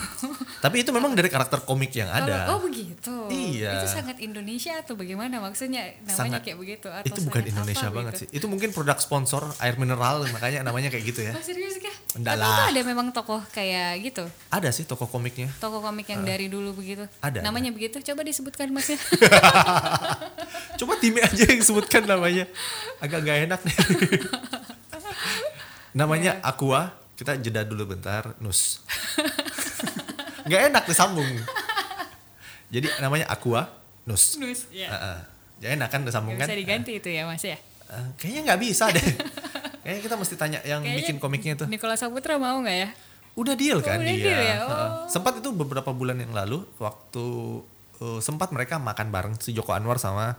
Tapi 0.59 0.83
itu 0.83 0.91
memang 0.91 1.15
dari 1.15 1.31
karakter 1.31 1.63
komik 1.63 1.95
yang 1.95 2.11
ada. 2.11 2.51
Oh, 2.53 2.59
oh, 2.59 2.67
begitu. 2.67 3.31
Iya. 3.31 3.81
Itu 3.81 3.87
sangat 3.89 4.19
Indonesia 4.19 4.75
atau 4.77 4.99
bagaimana 4.99 5.39
maksudnya 5.39 5.95
namanya 6.03 6.19
Sangat- 6.19 6.43
kayak 6.45 6.59
begitu 6.59 6.89
atau 6.91 7.07
itu 7.07 7.21
bukan 7.25 7.43
Indonesia 7.47 7.87
apa 7.89 7.97
banget 7.97 8.13
gitu? 8.13 8.23
sih. 8.27 8.29
Itu 8.37 8.47
mungkin 8.51 8.75
produk 8.75 8.99
sponsor 8.99 9.47
air 9.63 9.79
mineral 9.79 10.27
makanya 10.29 10.67
namanya 10.67 10.91
kayak 10.91 11.05
gitu 11.07 11.21
ya. 11.25 11.33
Oh 11.33 11.41
serius 11.41 11.79
kah? 11.79 11.95
Enggak 12.19 12.37
lah. 12.37 12.69
itu 12.69 12.77
ada 12.77 12.81
memang 12.85 13.15
tokoh 13.15 13.41
kayak 13.55 14.03
gitu. 14.03 14.27
Ada 14.51 14.75
sih 14.75 14.85
toko 14.85 15.07
komiknya. 15.07 15.49
Toko 15.63 15.79
komik 15.79 16.11
yang 16.11 16.27
dari 16.27 16.51
dulu 16.51 16.75
begitu. 16.75 17.07
Ada, 17.23 17.41
Namanya 17.41 17.71
begitu. 17.71 18.03
Coba 18.03 18.27
disebutkan 18.27 18.69
Mas 18.73 18.91
ya. 18.91 18.99
Coba 20.79 20.95
timnya 20.99 21.27
aja 21.27 21.45
yang 21.45 21.63
sebutkan 21.63 22.03
namanya. 22.07 22.47
Agak 22.99 23.23
gak 23.23 23.39
enak 23.49 23.61
nih. 23.63 23.77
namanya. 25.99 26.39
Aqua. 26.43 26.95
Kita 27.19 27.35
jeda 27.35 27.67
dulu 27.67 27.91
bentar. 27.91 28.39
Nus. 28.39 28.79
gak 30.47 30.71
enak 30.71 30.87
disambung. 30.87 31.27
Jadi 32.71 32.87
namanya 33.03 33.27
Aqua. 33.27 33.67
Nus. 34.07 34.39
Nus. 34.39 34.71
Ya. 34.71 34.89
Heeh. 34.89 35.19
Gak 35.59 35.71
enak 35.75 35.89
kan 35.91 36.01
disambung 36.07 36.39
Nggak 36.39 36.47
kan? 36.47 36.55
bisa 36.55 36.63
diganti 36.63 36.93
itu 37.03 37.09
ya 37.11 37.27
Mas 37.27 37.43
ya. 37.43 37.59
Eh, 37.89 38.07
kayaknya 38.15 38.55
nggak 38.55 38.61
bisa 38.63 38.85
deh. 38.95 39.03
kayaknya 39.83 40.03
kita 40.05 40.15
mesti 40.15 40.35
tanya 40.39 40.59
yang 40.63 40.85
Kayaknya 40.85 40.99
bikin 41.03 41.17
komiknya 41.19 41.53
tuh. 41.59 41.67
Nicola 41.67 41.99
Saputra 41.99 42.39
mau 42.39 42.63
nggak 42.63 42.77
ya? 42.79 42.89
Udah 43.35 43.55
deal 43.59 43.83
kan 43.83 43.99
Oh, 43.99 44.05
udah 44.07 44.15
dia. 44.15 44.23
deal 44.23 44.41
ya? 44.41 44.57
Oh. 44.63 45.11
Sempat 45.11 45.43
itu 45.43 45.51
beberapa 45.51 45.91
bulan 45.91 46.23
yang 46.23 46.31
lalu 46.31 46.63
waktu 46.79 47.27
eh, 47.99 48.21
sempat 48.23 48.55
mereka 48.55 48.79
makan 48.79 49.11
bareng 49.11 49.35
si 49.43 49.51
Joko 49.51 49.75
Anwar 49.75 49.99
sama 49.99 50.39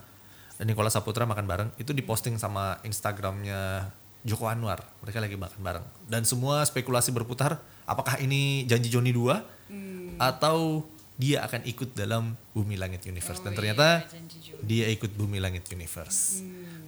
Nicola 0.59 0.87
Saputra 0.87 1.23
makan 1.23 1.47
bareng 1.47 1.69
itu 1.75 1.91
diposting 1.91 2.35
sama 2.35 2.79
Instagramnya 2.83 3.91
Joko 4.21 4.45
Anwar. 4.45 4.83
Mereka 4.99 5.17
lagi 5.17 5.35
makan 5.35 5.59
bareng 5.59 5.85
dan 6.05 6.23
semua 6.23 6.61
spekulasi 6.61 7.09
berputar 7.09 7.57
apakah 7.83 8.17
ini 8.17 8.65
janji 8.65 8.87
Joni 8.87 9.09
2 9.09 9.57
Hmm. 9.69 10.17
atau 10.17 10.81
dia 11.13 11.45
akan 11.45 11.61
ikut 11.63 11.93
dalam 11.93 12.33
Bumi 12.51 12.73
Langit 12.73 13.05
Universe 13.05 13.37
Oh, 13.37 13.45
dan 13.45 13.53
iya, 13.53 13.57
ternyata 13.59 13.87
Joni. 14.09 14.65
dia 14.65 14.85
ikut 14.87 15.13
Bumi 15.13 15.37
Langit 15.37 15.69
Universe. 15.69 16.41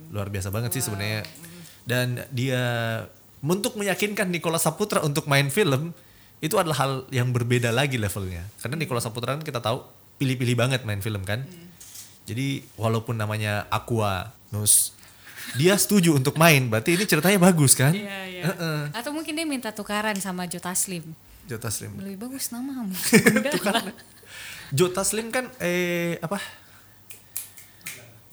Luar 0.10 0.28
biasa 0.28 0.50
banget 0.50 0.74
sih 0.74 0.82
sebenarnya. 0.82 1.22
Hmm. 1.22 1.62
Dan 1.84 2.08
dia 2.34 2.62
untuk 3.40 3.76
meyakinkan 3.76 4.28
Nicola 4.28 4.58
Saputra 4.58 5.02
untuk 5.02 5.26
main 5.26 5.48
film 5.48 5.94
itu 6.40 6.58
adalah 6.58 6.78
hal 6.80 6.92
yang 7.10 7.30
berbeda 7.30 7.70
lagi 7.70 7.96
levelnya. 7.96 8.50
Karena 8.58 8.76
Nicola 8.76 8.98
Saputra 8.98 9.36
kan 9.36 9.46
kita 9.46 9.62
tahu 9.62 9.86
pilih-pilih 10.18 10.58
banget 10.58 10.82
main 10.82 11.06
film 11.06 11.22
kan. 11.22 11.46
Hmm. 11.46 11.70
Jadi 12.26 12.66
walaupun 12.76 13.14
namanya 13.14 13.70
Aqua 13.70 14.34
Nus 14.50 14.98
dia 15.58 15.74
setuju 15.78 16.16
untuk 16.16 16.36
main, 16.40 16.68
berarti 16.72 16.96
ini 16.96 17.04
ceritanya 17.06 17.40
bagus 17.42 17.76
kan? 17.76 17.92
Iya, 17.92 18.20
iya. 18.28 18.44
Heeh. 18.48 18.80
Atau 18.96 19.12
mungkin 19.14 19.34
dia 19.36 19.46
minta 19.46 19.70
tukaran 19.76 20.18
sama 20.18 20.48
Joe 20.48 20.62
Taslim. 20.64 21.14
Jota 21.52 21.68
Slim. 21.68 22.00
Lebih 22.00 22.18
bagus 22.32 22.54
namamu. 22.56 22.96
Tukaran. 23.60 23.92
Jota 24.72 25.04
Slim 25.04 25.34
kan 25.36 25.52
eh 25.60 26.16
apa? 26.24 26.40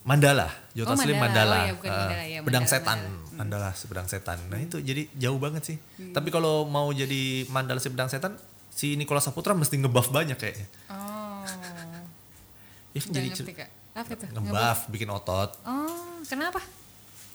Mandala, 0.07 0.49
Jota 0.73 0.95
Oh, 0.95 0.97
Slim 0.97 1.19
Mandala. 1.21 1.27
Mandala, 1.27 1.59
Oh, 1.59 1.67
iya, 1.67 1.75
bukan 1.75 1.91
Mandala, 1.93 2.25
ya, 2.25 2.39
pedang 2.41 2.65
Mandala, 2.65 2.81
setan, 2.81 2.99
Mandala. 3.37 3.69
Hmm. 3.69 3.89
Mandala 3.91 4.09
setan. 4.09 4.39
Nah 4.49 4.59
itu 4.63 4.77
jadi 4.81 5.03
jauh 5.19 5.37
banget 5.37 5.63
sih. 5.67 5.77
Tapi 6.15 6.29
kalau 6.33 6.65
mau 6.65 6.89
jadi 6.95 7.45
Mandala 7.53 7.83
si 7.83 7.91
pedang 7.93 8.09
setan, 8.09 8.33
si 8.73 8.95
Nicola 8.95 9.21
Saputra 9.21 9.53
mesti 9.53 9.77
ngebuff 9.77 10.09
banyak 10.15 10.39
kayaknya. 10.39 10.67
Oh. 10.89 11.45
Ya 12.97 13.01
kan 13.05 13.11
jadi 13.13 13.29
ngerti 13.35 13.53
kak. 13.53 13.69
Apa 13.99 14.11
itu? 14.15 14.27
ngebuff, 14.31 14.79
bikin 14.95 15.11
otot. 15.11 15.51
Oh, 15.67 16.23
kenapa? 16.25 16.63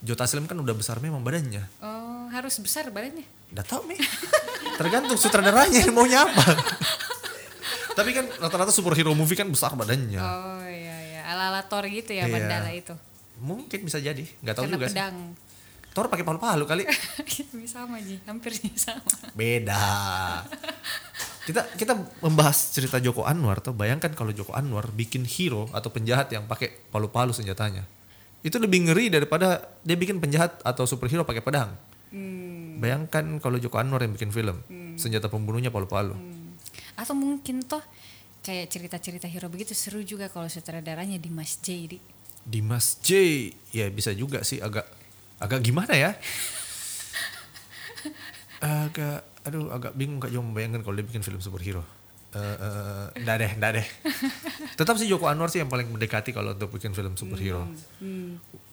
Jota 0.03 0.27
Slim 0.27 0.45
kan 0.45 0.59
udah 0.59 0.75
besar 0.75 0.99
memang 0.99 1.23
badannya. 1.23 1.63
Oh, 1.79 2.27
harus 2.27 2.59
besar 2.59 2.91
badannya. 2.91 3.23
Udah 3.55 3.63
tau 3.63 3.87
nih. 3.87 3.95
Tergantung 4.75 5.15
sutradaranya 5.15 5.87
maunya 5.89 6.27
apa. 6.27 6.43
Tapi 7.97 8.09
kan 8.11 8.25
rata-rata 8.35 8.73
superhero 8.73 9.15
movie 9.15 9.37
kan 9.37 9.47
besar 9.47 9.71
badannya. 9.73 10.19
Oh 10.19 10.65
iya 10.65 10.97
iya, 11.07 11.21
ala-ala 11.29 11.63
Thor 11.63 11.87
gitu 11.87 12.11
ya 12.11 12.27
Iya. 12.27 12.33
Mandala 12.35 12.73
itu. 12.73 12.91
Mungkin 13.39 13.79
bisa 13.85 13.97
jadi, 13.97 14.23
nggak 14.43 14.55
tahu 14.55 14.65
Karena 14.65 14.75
juga 14.75 14.85
sih. 14.89 14.95
pedang. 14.97 15.17
Thor 15.93 16.09
pakai 16.09 16.25
palu-palu 16.25 16.65
kali. 16.65 16.83
sama 17.69 18.01
Ji, 18.01 18.17
hampir 18.25 18.51
sih 18.51 18.73
sama. 18.81 19.05
Beda. 19.37 20.41
Kita 21.43 21.63
kita 21.75 21.93
membahas 22.19 22.73
cerita 22.73 22.97
Joko 22.97 23.23
Anwar 23.23 23.61
tuh 23.61 23.71
bayangkan 23.71 24.09
kalau 24.11 24.33
Joko 24.33 24.51
Anwar 24.51 24.89
bikin 24.89 25.21
hero 25.23 25.69
atau 25.69 25.93
penjahat 25.93 26.33
yang 26.33 26.43
pakai 26.43 26.73
palu-palu 26.89 27.29
senjatanya. 27.31 27.85
Itu 28.43 28.60
lebih 28.60 28.91
ngeri 28.91 29.08
daripada 29.08 29.71
dia 29.88 29.95
bikin 29.95 30.19
penjahat 30.19 30.60
atau 30.67 30.84
superhero 30.84 31.23
pakai 31.23 31.39
pedang. 31.39 31.71
Hmm. 32.12 32.77
Bayangkan 32.84 33.39
kalau 33.39 33.56
Joko 33.58 33.79
Anwar 33.79 34.03
yang 34.03 34.13
bikin 34.13 34.29
film, 34.29 34.60
senjata 34.99 35.32
pembunuhnya 35.32 35.71
palu-palu. 35.71 36.13
Atau 36.99 37.15
mungkin 37.15 37.63
toh 37.63 37.82
kayak 38.43 38.67
cerita-cerita 38.67 39.32
hero 39.32 39.47
begitu 39.47 39.71
seru 39.71 40.03
juga 40.03 40.27
kalau 40.27 40.51
sutradaranya 40.51 41.15
Dimas 41.15 41.63
J. 41.63 41.88
Di. 41.88 41.97
Dimas 42.43 42.99
J, 42.99 43.47
ya 43.71 43.88
bisa 43.88 44.12
juga 44.12 44.43
sih 44.43 44.60
agak 44.60 44.84
agak 45.39 45.63
gimana 45.63 45.95
ya? 45.95 46.12
agak 48.60 49.23
aduh 49.47 49.71
agak 49.71 49.95
bingung 49.95 50.19
kak 50.19 50.32
Jo 50.32 50.43
membayangkan 50.43 50.84
kalau 50.84 50.99
dia 50.99 51.08
bikin 51.08 51.23
film 51.23 51.39
superhero. 51.39 51.88
Eh, 52.33 52.39
eh, 52.39 53.05
nggak 53.21 53.35
deh, 53.37 53.51
nggak 53.61 53.71
deh. 53.77 53.87
Tetap 54.79 54.97
sih 54.97 55.05
Joko 55.05 55.29
Anwar 55.29 55.53
sih 55.53 55.61
yang 55.61 55.69
paling 55.69 55.85
mendekati 55.85 56.33
kalau 56.33 56.57
untuk 56.57 56.73
bikin 56.73 56.91
film 56.91 57.13
superhero. 57.13 57.69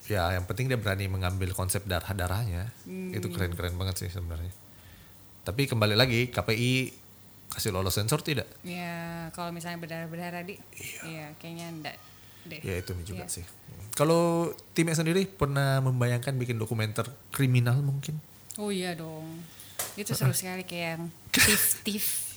Ya, 0.09 0.33
yang 0.33 0.49
penting 0.49 0.67
dia 0.67 0.81
berani 0.81 1.07
mengambil 1.07 1.53
konsep 1.53 1.85
darah-darahnya. 1.85 2.73
Itu 3.13 3.29
keren-keren 3.29 3.77
banget 3.77 4.01
sih 4.01 4.09
sebenarnya. 4.09 4.49
Tapi 5.45 5.69
kembali 5.69 5.93
lagi, 5.93 6.33
KPI 6.33 6.73
kasih 7.51 7.75
lolos 7.75 7.99
sensor 7.99 8.23
tidak? 8.23 8.47
Ya 8.63 9.29
kalau 9.35 9.51
misalnya 9.51 9.77
berdarah-berdarah 9.77 10.47
di, 10.47 10.55
iya 11.03 11.35
kayaknya 11.37 11.67
enggak 11.69 11.97
deh. 12.47 12.61
Ya 12.63 12.75
itu 12.79 12.95
juga 13.03 13.27
Iya. 13.27 13.43
sih. 13.43 13.45
Kalau 13.93 14.49
timnya 14.73 14.95
sendiri 14.95 15.27
pernah 15.27 15.83
membayangkan 15.83 16.33
bikin 16.39 16.57
dokumenter 16.57 17.05
kriminal 17.29 17.77
mungkin? 17.83 18.17
Oh 18.57 18.71
iya 18.71 18.95
dong. 18.95 19.43
Itu 19.99 20.15
seru 20.15 20.31
sekali 20.33 20.63
kayak 20.63 20.87
yang 20.97 21.03
thief-thief. 21.35 22.30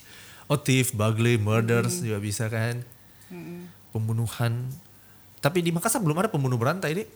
Oh 0.45 0.57
thief, 0.57 0.91
burglary, 0.91 1.35
murders 1.35 1.99
juga 1.99 2.19
bisa 2.19 2.45
kan? 2.47 2.83
Pembunuhan. 3.89 4.67
Tapi 5.39 5.59
di 5.59 5.71
Makassar 5.71 5.99
belum 5.99 6.17
ada 6.17 6.29
pembunuh 6.29 6.55
berantai 6.55 6.93
deh. 6.95 7.07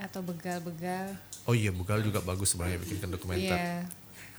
atau 0.00 0.24
begal-begal. 0.24 1.12
Oh 1.44 1.52
iya, 1.52 1.68
Bugal 1.68 2.00
juga 2.00 2.24
bagus 2.24 2.56
sebenarnya 2.56 2.80
bikinkan 2.80 3.12
dokumenter. 3.12 3.52
Iya. 3.52 3.84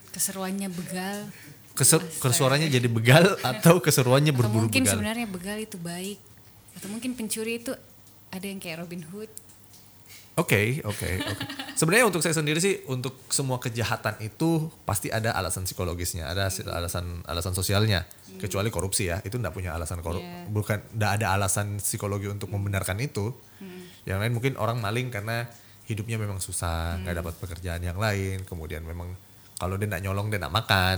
Keseruannya 0.10 0.74
begal. 0.74 1.30
Keser 1.72 2.02
kesuaranya 2.18 2.66
jadi 2.66 2.90
begal 2.90 3.38
atau 3.54 3.78
keseruannya 3.78 4.34
Atau 4.34 4.42
berburu 4.42 4.66
mungkin 4.66 4.82
begal? 4.82 4.98
sebenarnya 4.98 5.28
begal 5.30 5.58
itu 5.62 5.78
baik. 5.78 6.18
Atau 6.74 6.90
mungkin 6.90 7.14
pencuri 7.14 7.62
itu 7.62 7.78
ada 8.28 8.42
yang 8.42 8.58
kayak 8.58 8.82
Robin 8.82 9.06
Hood. 9.14 9.30
Oke, 10.42 10.82
oke, 10.82 11.10
oke. 11.22 11.44
Sebenarnya 11.78 12.10
untuk 12.10 12.26
saya 12.26 12.34
sendiri 12.34 12.58
sih 12.58 12.82
untuk 12.90 13.14
semua 13.30 13.62
kejahatan 13.62 14.18
itu 14.26 14.74
pasti 14.84 15.14
ada 15.14 15.38
alasan 15.38 15.70
psikologisnya, 15.70 16.26
ada 16.26 16.50
alasan 16.50 17.22
alasan 17.30 17.54
sosialnya. 17.54 18.10
Kecuali 18.42 18.74
korupsi 18.74 19.06
ya, 19.14 19.22
itu 19.22 19.38
enggak 19.38 19.54
punya 19.54 19.78
alasan 19.78 20.02
korup, 20.02 20.24
Iya. 20.24 20.50
bukan 20.50 20.82
enggak 20.98 21.12
ada 21.22 21.28
alasan 21.38 21.78
psikologi 21.78 22.26
untuk 22.26 22.50
membenarkan 22.50 22.98
itu. 22.98 23.30
Yang 24.10 24.18
lain 24.18 24.34
mungkin 24.34 24.54
orang 24.58 24.82
maling 24.82 25.14
karena 25.14 25.46
hidupnya 25.86 26.18
memang 26.18 26.42
susah, 26.42 26.98
nggak 27.06 27.16
dapat 27.22 27.34
pekerjaan 27.38 27.86
yang 27.86 28.02
lain, 28.02 28.42
kemudian 28.50 28.82
memang 28.82 29.14
kalau 29.62 29.78
dia 29.78 29.86
nggak 29.86 30.02
nyolong 30.02 30.34
dia 30.34 30.42
nggak 30.42 30.56
makan, 30.58 30.98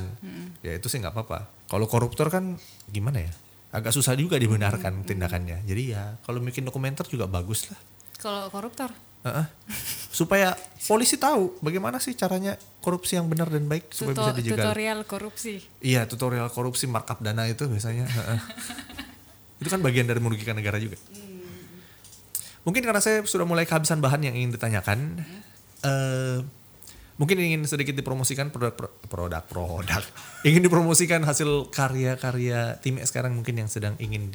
ya 0.64 0.72
itu 0.72 0.88
sih 0.88 1.04
nggak 1.04 1.12
apa-apa. 1.12 1.68
Kalau 1.68 1.84
koruptor 1.90 2.32
kan 2.32 2.56
gimana 2.88 3.28
ya? 3.28 3.34
Agak 3.74 3.92
susah 3.92 4.14
juga 4.16 4.38
dibenarkan 4.40 5.04
tindakannya. 5.04 5.66
Jadi 5.68 5.84
ya 5.92 6.16
kalau 6.24 6.40
bikin 6.40 6.64
dokumenter 6.64 7.04
juga 7.10 7.26
bagus 7.28 7.68
lah. 7.74 7.80
Kalau 8.22 8.48
koruptor, 8.54 8.94
Supaya 10.14 10.54
polisi 10.84 11.16
tahu 11.16 11.58
bagaimana 11.64 11.98
sih 11.98 12.14
caranya 12.14 12.60
korupsi 12.84 13.16
yang 13.16 13.32
benar 13.32 13.48
dan 13.48 13.66
baik 13.66 13.90
supaya 13.90 14.14
bisa 14.14 14.30
tuto- 14.30 14.38
dijegal. 14.44 14.58
tutorial 14.68 15.00
korupsi. 15.08 15.64
Iya 15.80 16.06
tutorial 16.06 16.52
korupsi 16.52 16.86
markup 16.86 17.24
dana 17.24 17.48
itu 17.48 17.66
biasanya. 17.66 18.06
itu 19.64 19.70
kan 19.72 19.80
bagian 19.80 20.06
dari 20.06 20.20
merugikan 20.20 20.60
negara 20.60 20.76
juga. 20.78 21.00
mungkin 22.64 22.80
karena 22.80 23.04
saya 23.04 23.20
sudah 23.28 23.44
mulai 23.44 23.68
kehabisan 23.68 24.00
bahan 24.00 24.24
yang 24.24 24.36
ingin 24.40 24.56
ditanyakan. 24.56 25.20
eh 25.84 26.40
mungkin 27.20 27.38
ingin 27.38 27.62
sedikit 27.70 27.94
dipromosikan 27.94 28.50
produk 28.50 28.74
produk 29.08 29.44
produk. 29.46 30.04
ingin 30.48 30.64
dipromosikan 30.66 31.22
hasil 31.24 31.70
karya-karya 31.70 32.80
tim 32.82 33.00
sekarang 33.04 33.38
mungkin 33.38 33.60
yang 33.64 33.70
sedang 33.70 33.96
ingin 34.00 34.32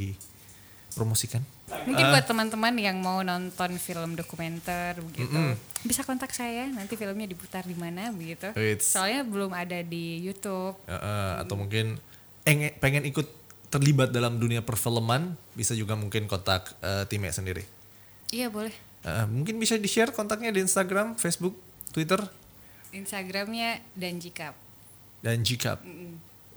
dipromosikan. 0.98 1.38
Mungkin 1.86 2.04
buat 2.10 2.26
teman-teman 2.26 2.74
yang 2.74 2.98
mau 2.98 3.22
nonton 3.22 3.78
film 3.78 4.18
dokumenter 4.18 4.98
begitu, 4.98 5.54
bisa 5.86 6.02
kontak 6.02 6.34
saya. 6.34 6.66
Nanti 6.66 6.98
filmnya 6.98 7.30
diputar 7.30 7.62
di 7.62 7.78
mana 7.78 8.10
begitu. 8.10 8.50
Wits. 8.58 8.90
Soalnya 8.90 9.22
belum 9.22 9.54
ada 9.54 9.78
di 9.86 10.18
YouTube. 10.18 10.74
Eh, 10.90 10.98
eh, 10.98 11.32
atau 11.46 11.54
mungkin 11.54 11.94
enge- 12.42 12.74
pengen 12.82 13.06
ikut 13.06 13.30
terlibat 13.70 14.10
dalam 14.10 14.42
dunia 14.42 14.58
perfilman 14.58 15.38
bisa 15.54 15.78
juga 15.78 15.94
mungkin 15.94 16.26
kontak 16.26 16.74
eh, 16.82 17.06
timnya 17.06 17.30
sendiri. 17.30 17.62
Iya 18.34 18.50
boleh. 18.50 18.74
Eh, 19.06 19.26
mungkin 19.30 19.62
bisa 19.62 19.78
di 19.78 19.86
share 19.86 20.10
kontaknya 20.10 20.50
di 20.50 20.58
Instagram, 20.66 21.14
Facebook, 21.14 21.54
Twitter 21.94 22.20
Instagramnya 22.88 23.84
dan 23.92 24.16
jika 24.16 24.56
dan 25.20 25.44
Jikap 25.44 25.82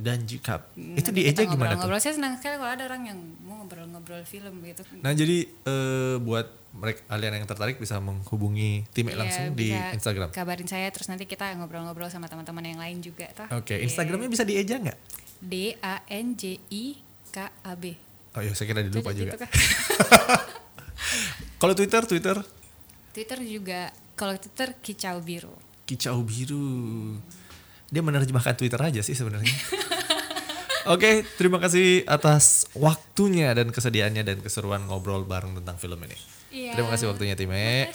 dan 0.02 0.22
Jikap. 0.22 0.74
Mm, 0.74 0.96
Itu 0.96 1.08
nanti 1.08 1.14
di 1.14 1.22
Eja 1.24 1.42
gimana 1.42 1.48
tuh? 1.48 1.56
ngobrol-ngobrol. 1.80 2.00
Saya 2.00 2.14
senang 2.14 2.34
sekali 2.36 2.56
kalau 2.56 2.72
ada 2.72 2.84
orang 2.84 3.02
yang 3.06 3.20
mau 3.40 3.56
ngobrol-ngobrol 3.58 4.22
film 4.24 4.60
gitu. 4.64 4.82
Nah 5.00 5.12
jadi 5.12 5.38
eh, 5.46 6.16
buat 6.18 6.48
mereka 6.72 7.04
kalian 7.06 7.34
yang 7.36 7.46
tertarik 7.46 7.78
bisa 7.78 8.00
menghubungi 8.00 8.88
tim 8.90 9.06
Iya, 9.06 9.16
langsung 9.18 9.46
di 9.54 9.70
Instagram. 9.70 10.32
Kabarin 10.32 10.66
saya 10.66 10.88
terus 10.88 11.06
nanti 11.06 11.24
kita 11.24 11.52
ngobrol-ngobrol 11.54 12.08
sama 12.08 12.26
teman-teman 12.26 12.64
yang 12.66 12.80
lain 12.80 13.00
juga 13.00 13.28
toh. 13.30 13.48
Oke, 13.54 13.76
Iya. 13.76 13.86
Instagramnya 13.86 14.28
bisa 14.28 14.42
di 14.42 14.56
Eja 14.56 14.76
nggak? 14.76 14.98
D 15.40 15.54
A 15.78 16.02
N 16.08 16.34
J 16.34 16.44
I 16.68 16.84
K 17.28 17.38
A 17.44 17.74
B. 17.74 17.94
Oh 18.32 18.40
iya, 18.40 18.52
saya 18.52 18.66
kira 18.66 18.82
dilupa 18.82 19.12
juga. 19.12 19.36
gitu? 19.36 19.44
Kalau 21.58 21.74
Twitter, 21.74 22.02
Twitter 22.04 22.38
Twitter 23.12 23.40
juga 23.44 23.82
kalau 24.14 24.34
Twitter 24.34 24.72
kicau 24.80 25.20
biru. 25.20 25.52
kicau 25.84 26.24
biru. 26.24 27.20
Dia 27.92 28.02
menerjemahkan 28.02 28.56
Twitter 28.56 28.80
aja 28.80 29.04
sih 29.04 29.14
sebenarnya. 29.14 29.52
Oke, 30.94 31.22
terima 31.38 31.62
kasih 31.62 32.08
atas 32.10 32.66
waktunya 32.74 33.54
dan 33.54 33.70
kesediaannya 33.70 34.26
dan 34.26 34.38
keseruan 34.42 34.90
ngobrol 34.90 35.22
bareng 35.28 35.54
tentang 35.62 35.78
film 35.78 36.02
ini. 36.08 36.18
Iya. 36.50 36.74
Terima 36.74 36.90
kasih 36.90 37.14
waktunya 37.14 37.38
Time. 37.38 37.92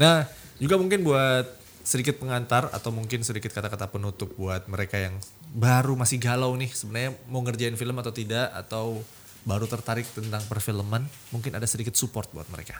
Nah, 0.00 0.26
juga 0.58 0.74
mungkin 0.80 1.06
buat 1.06 1.46
sedikit 1.86 2.18
pengantar 2.18 2.68
atau 2.74 2.90
mungkin 2.90 3.22
sedikit 3.22 3.54
kata-kata 3.54 3.88
penutup 3.88 4.34
buat 4.36 4.66
mereka 4.66 4.98
yang 4.98 5.16
baru 5.54 5.96
masih 5.96 6.20
galau 6.20 6.52
nih 6.54 6.70
sebenarnya 6.70 7.16
mau 7.26 7.40
ngerjain 7.42 7.74
film 7.74 7.96
atau 7.98 8.12
tidak 8.12 8.52
atau 8.52 9.00
baru 9.44 9.64
tertarik 9.64 10.04
tentang 10.12 10.44
perfilman, 10.46 11.08
mungkin 11.32 11.56
ada 11.56 11.64
sedikit 11.64 11.96
support 11.96 12.28
buat 12.34 12.46
mereka. 12.52 12.76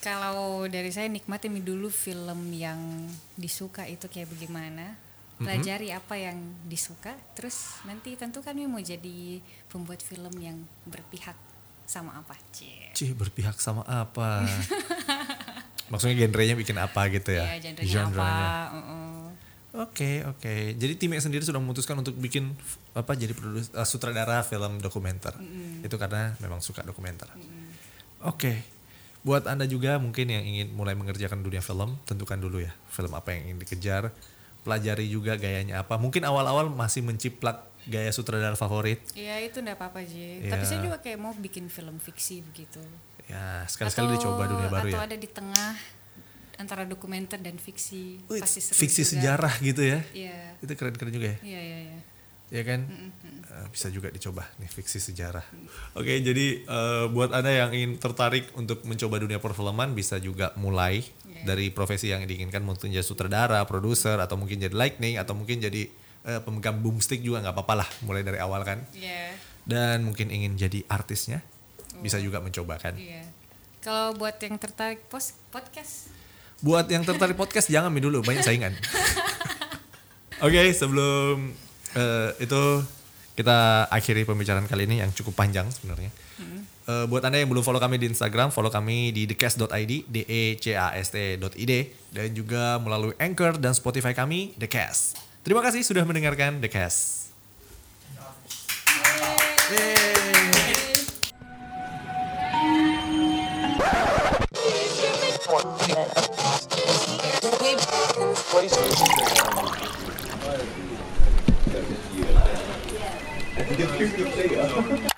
Kalau 0.00 0.64
dari 0.64 0.88
saya 0.88 1.08
nikmatin 1.12 1.60
dulu 1.60 1.92
film 1.92 2.52
yang 2.56 2.80
disuka 3.36 3.84
itu 3.84 4.08
kayak 4.08 4.32
bagaimana. 4.32 4.96
Pelajari 5.40 5.88
apa 5.88 6.20
yang 6.20 6.36
disuka, 6.68 7.16
terus 7.32 7.80
nanti 7.88 8.12
tentu 8.12 8.44
kami 8.44 8.68
mau 8.68 8.76
jadi 8.76 9.40
pembuat 9.72 10.04
film 10.04 10.36
yang 10.36 10.60
berpihak 10.84 11.32
sama 11.88 12.12
apa, 12.20 12.36
Cie. 12.52 12.92
Cih, 12.92 13.16
berpihak 13.16 13.56
sama 13.56 13.80
apa? 13.88 14.44
Maksudnya 15.90 16.28
genrenya 16.28 16.60
bikin 16.60 16.76
apa 16.76 17.08
gitu 17.08 17.32
ya? 17.32 17.56
Iya, 17.56 17.72
genrenya 17.72 17.88
apa? 17.88 17.88
Genre-nya. 17.88 18.48
uh-uh. 18.68 19.20
Oke, 19.88 20.28
oke. 20.28 20.76
Jadi 20.76 20.92
timnya 21.00 21.24
sendiri 21.24 21.40
sudah 21.40 21.56
memutuskan 21.56 21.96
untuk 21.96 22.20
bikin 22.20 22.52
apa 22.92 23.16
jadi 23.16 23.32
produs, 23.32 23.72
eh, 23.72 23.86
sutradara 23.88 24.44
film 24.44 24.76
dokumenter. 24.76 25.40
Itu 25.80 25.96
karena 25.96 26.36
memang 26.44 26.60
suka 26.60 26.84
dokumenter. 26.84 27.32
Oke. 28.28 28.79
Buat 29.20 29.44
Anda 29.48 29.68
juga 29.68 30.00
mungkin 30.00 30.32
yang 30.32 30.44
ingin 30.44 30.72
mulai 30.72 30.96
mengerjakan 30.96 31.44
dunia 31.44 31.60
film, 31.60 32.00
tentukan 32.08 32.40
dulu 32.40 32.64
ya 32.64 32.72
film 32.88 33.12
apa 33.12 33.36
yang 33.36 33.52
ingin 33.52 33.58
dikejar. 33.60 34.12
Pelajari 34.60 35.08
juga 35.08 35.40
gayanya 35.40 35.84
apa. 35.84 35.96
Mungkin 35.96 36.20
awal-awal 36.24 36.68
masih 36.68 37.00
menciplak 37.00 37.64
gaya 37.88 38.12
sutradara 38.12 38.56
favorit. 38.56 39.00
Iya 39.16 39.40
itu 39.40 39.64
enggak 39.64 39.80
apa-apa, 39.80 40.04
J. 40.04 40.44
Iya. 40.44 40.52
Tapi 40.52 40.64
saya 40.68 40.80
juga 40.84 41.00
kayak 41.00 41.18
mau 41.20 41.32
bikin 41.32 41.72
film 41.72 41.96
fiksi 41.96 42.44
begitu. 42.44 42.80
Ya, 43.30 43.64
sekali-sekali 43.70 44.18
dicoba 44.18 44.42
dunia 44.50 44.68
baru 44.68 44.90
atau 44.90 45.00
ya. 45.00 45.06
ada 45.06 45.16
di 45.16 45.28
tengah 45.30 45.72
antara 46.60 46.84
dokumenter 46.84 47.40
dan 47.40 47.56
fiksi. 47.56 48.20
Wih, 48.28 48.44
Pasti 48.44 48.60
seru 48.60 48.76
fiksi 48.76 49.00
juga. 49.00 49.10
sejarah 49.16 49.54
gitu 49.64 49.80
ya. 49.80 50.04
Iya. 50.12 50.60
Itu 50.60 50.72
keren-keren 50.76 51.12
juga 51.14 51.28
ya. 51.32 51.38
Iya, 51.40 51.60
iya, 51.60 51.78
iya. 51.88 51.98
Ya 52.50 52.62
kan? 52.62 52.86
Eh, 52.86 53.66
bisa 53.70 53.86
juga 53.88 54.10
dicoba 54.10 54.46
nih 54.58 54.66
fiksi 54.66 54.98
sejarah. 54.98 55.42
Oke 55.94 56.18
jadi 56.20 56.46
eh, 56.62 57.04
buat 57.08 57.30
anda 57.30 57.50
yang 57.50 57.70
ingin 57.70 57.96
tertarik 57.96 58.50
untuk 58.54 58.82
mencoba 58.84 59.18
dunia 59.18 59.38
perfilman 59.38 59.94
bisa 59.94 60.18
juga 60.18 60.52
mulai 60.54 61.02
Iya. 61.40 61.56
dari 61.56 61.66
profesi 61.72 62.12
yang 62.12 62.28
diinginkan 62.28 62.60
mungkin 62.60 62.92
jadi 62.92 63.00
sutradara 63.00 63.64
produser 63.64 64.20
atau 64.20 64.36
mungkin 64.36 64.60
jadi 64.60 64.76
lightning 64.76 65.16
atau 65.16 65.32
mungkin 65.32 65.56
jadi 65.56 65.88
eh, 66.28 66.40
pemegang 66.44 66.84
boomstick 66.84 67.24
juga 67.24 67.40
nggak 67.40 67.56
apa-apa 67.56 67.74
lah 67.80 67.88
mulai 68.04 68.20
dari 68.20 68.36
awal 68.36 68.60
kan. 68.62 68.84
Iya. 68.92 69.32
dan 69.60 70.02
mungkin 70.02 70.32
ingin 70.32 70.56
jadi 70.56 70.82
artisnya 70.88 71.44
bisa 72.00 72.16
juga 72.16 72.40
mencoba 72.40 72.80
kan. 72.80 72.96
Iya. 72.96 73.22
Kalau 73.84 74.16
buat 74.16 74.36
yang 74.40 74.56
tertarik 74.60 75.04
pos 75.08 75.36
podcast, 75.52 76.08
buat 76.64 76.88
yang 76.88 77.04
tertarik 77.04 77.36
podcast 77.36 77.68
jangan 77.72 77.92
dulu 77.92 78.24
banyak 78.24 78.44
saingan. 78.44 78.72
Oke 80.44 80.72
sebelum 80.72 81.52
eh, 81.96 82.30
itu 82.42 82.62
kita 83.34 83.88
akhiri 83.88 84.28
pembicaraan 84.28 84.68
kali 84.68 84.84
ini 84.84 85.00
yang 85.00 85.10
cukup 85.16 85.38
panjang 85.38 85.64
sebenarnya. 85.72 86.10
Eh, 86.90 87.04
buat 87.06 87.22
anda 87.22 87.38
yang 87.38 87.46
belum 87.52 87.62
follow 87.62 87.78
kami 87.78 88.00
di 88.00 88.10
Instagram 88.10 88.50
follow 88.50 88.72
kami 88.72 89.14
di 89.14 89.28
thecast.id 89.30 89.92
d 90.10 90.16
e 90.26 90.42
c 90.58 90.74
a 90.74 90.90
s 90.98 91.14
t.id 91.14 91.72
dan 92.10 92.28
juga 92.34 92.82
melalui 92.82 93.14
Anchor 93.20 93.60
dan 93.60 93.76
Spotify 93.76 94.10
kami 94.10 94.56
The 94.58 94.66
Cast. 94.66 95.20
Terima 95.46 95.62
kasih 95.62 95.86
sudah 95.86 96.02
mendengarkan 96.02 96.58
The 96.58 96.70
Cast 96.72 97.30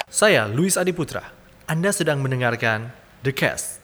Saya 0.07 0.47
Luis 0.47 0.79
Adiputra. 0.79 1.35
Anda 1.67 1.91
sedang 1.91 2.23
mendengarkan 2.23 2.95
The 3.27 3.35
Cast. 3.35 3.82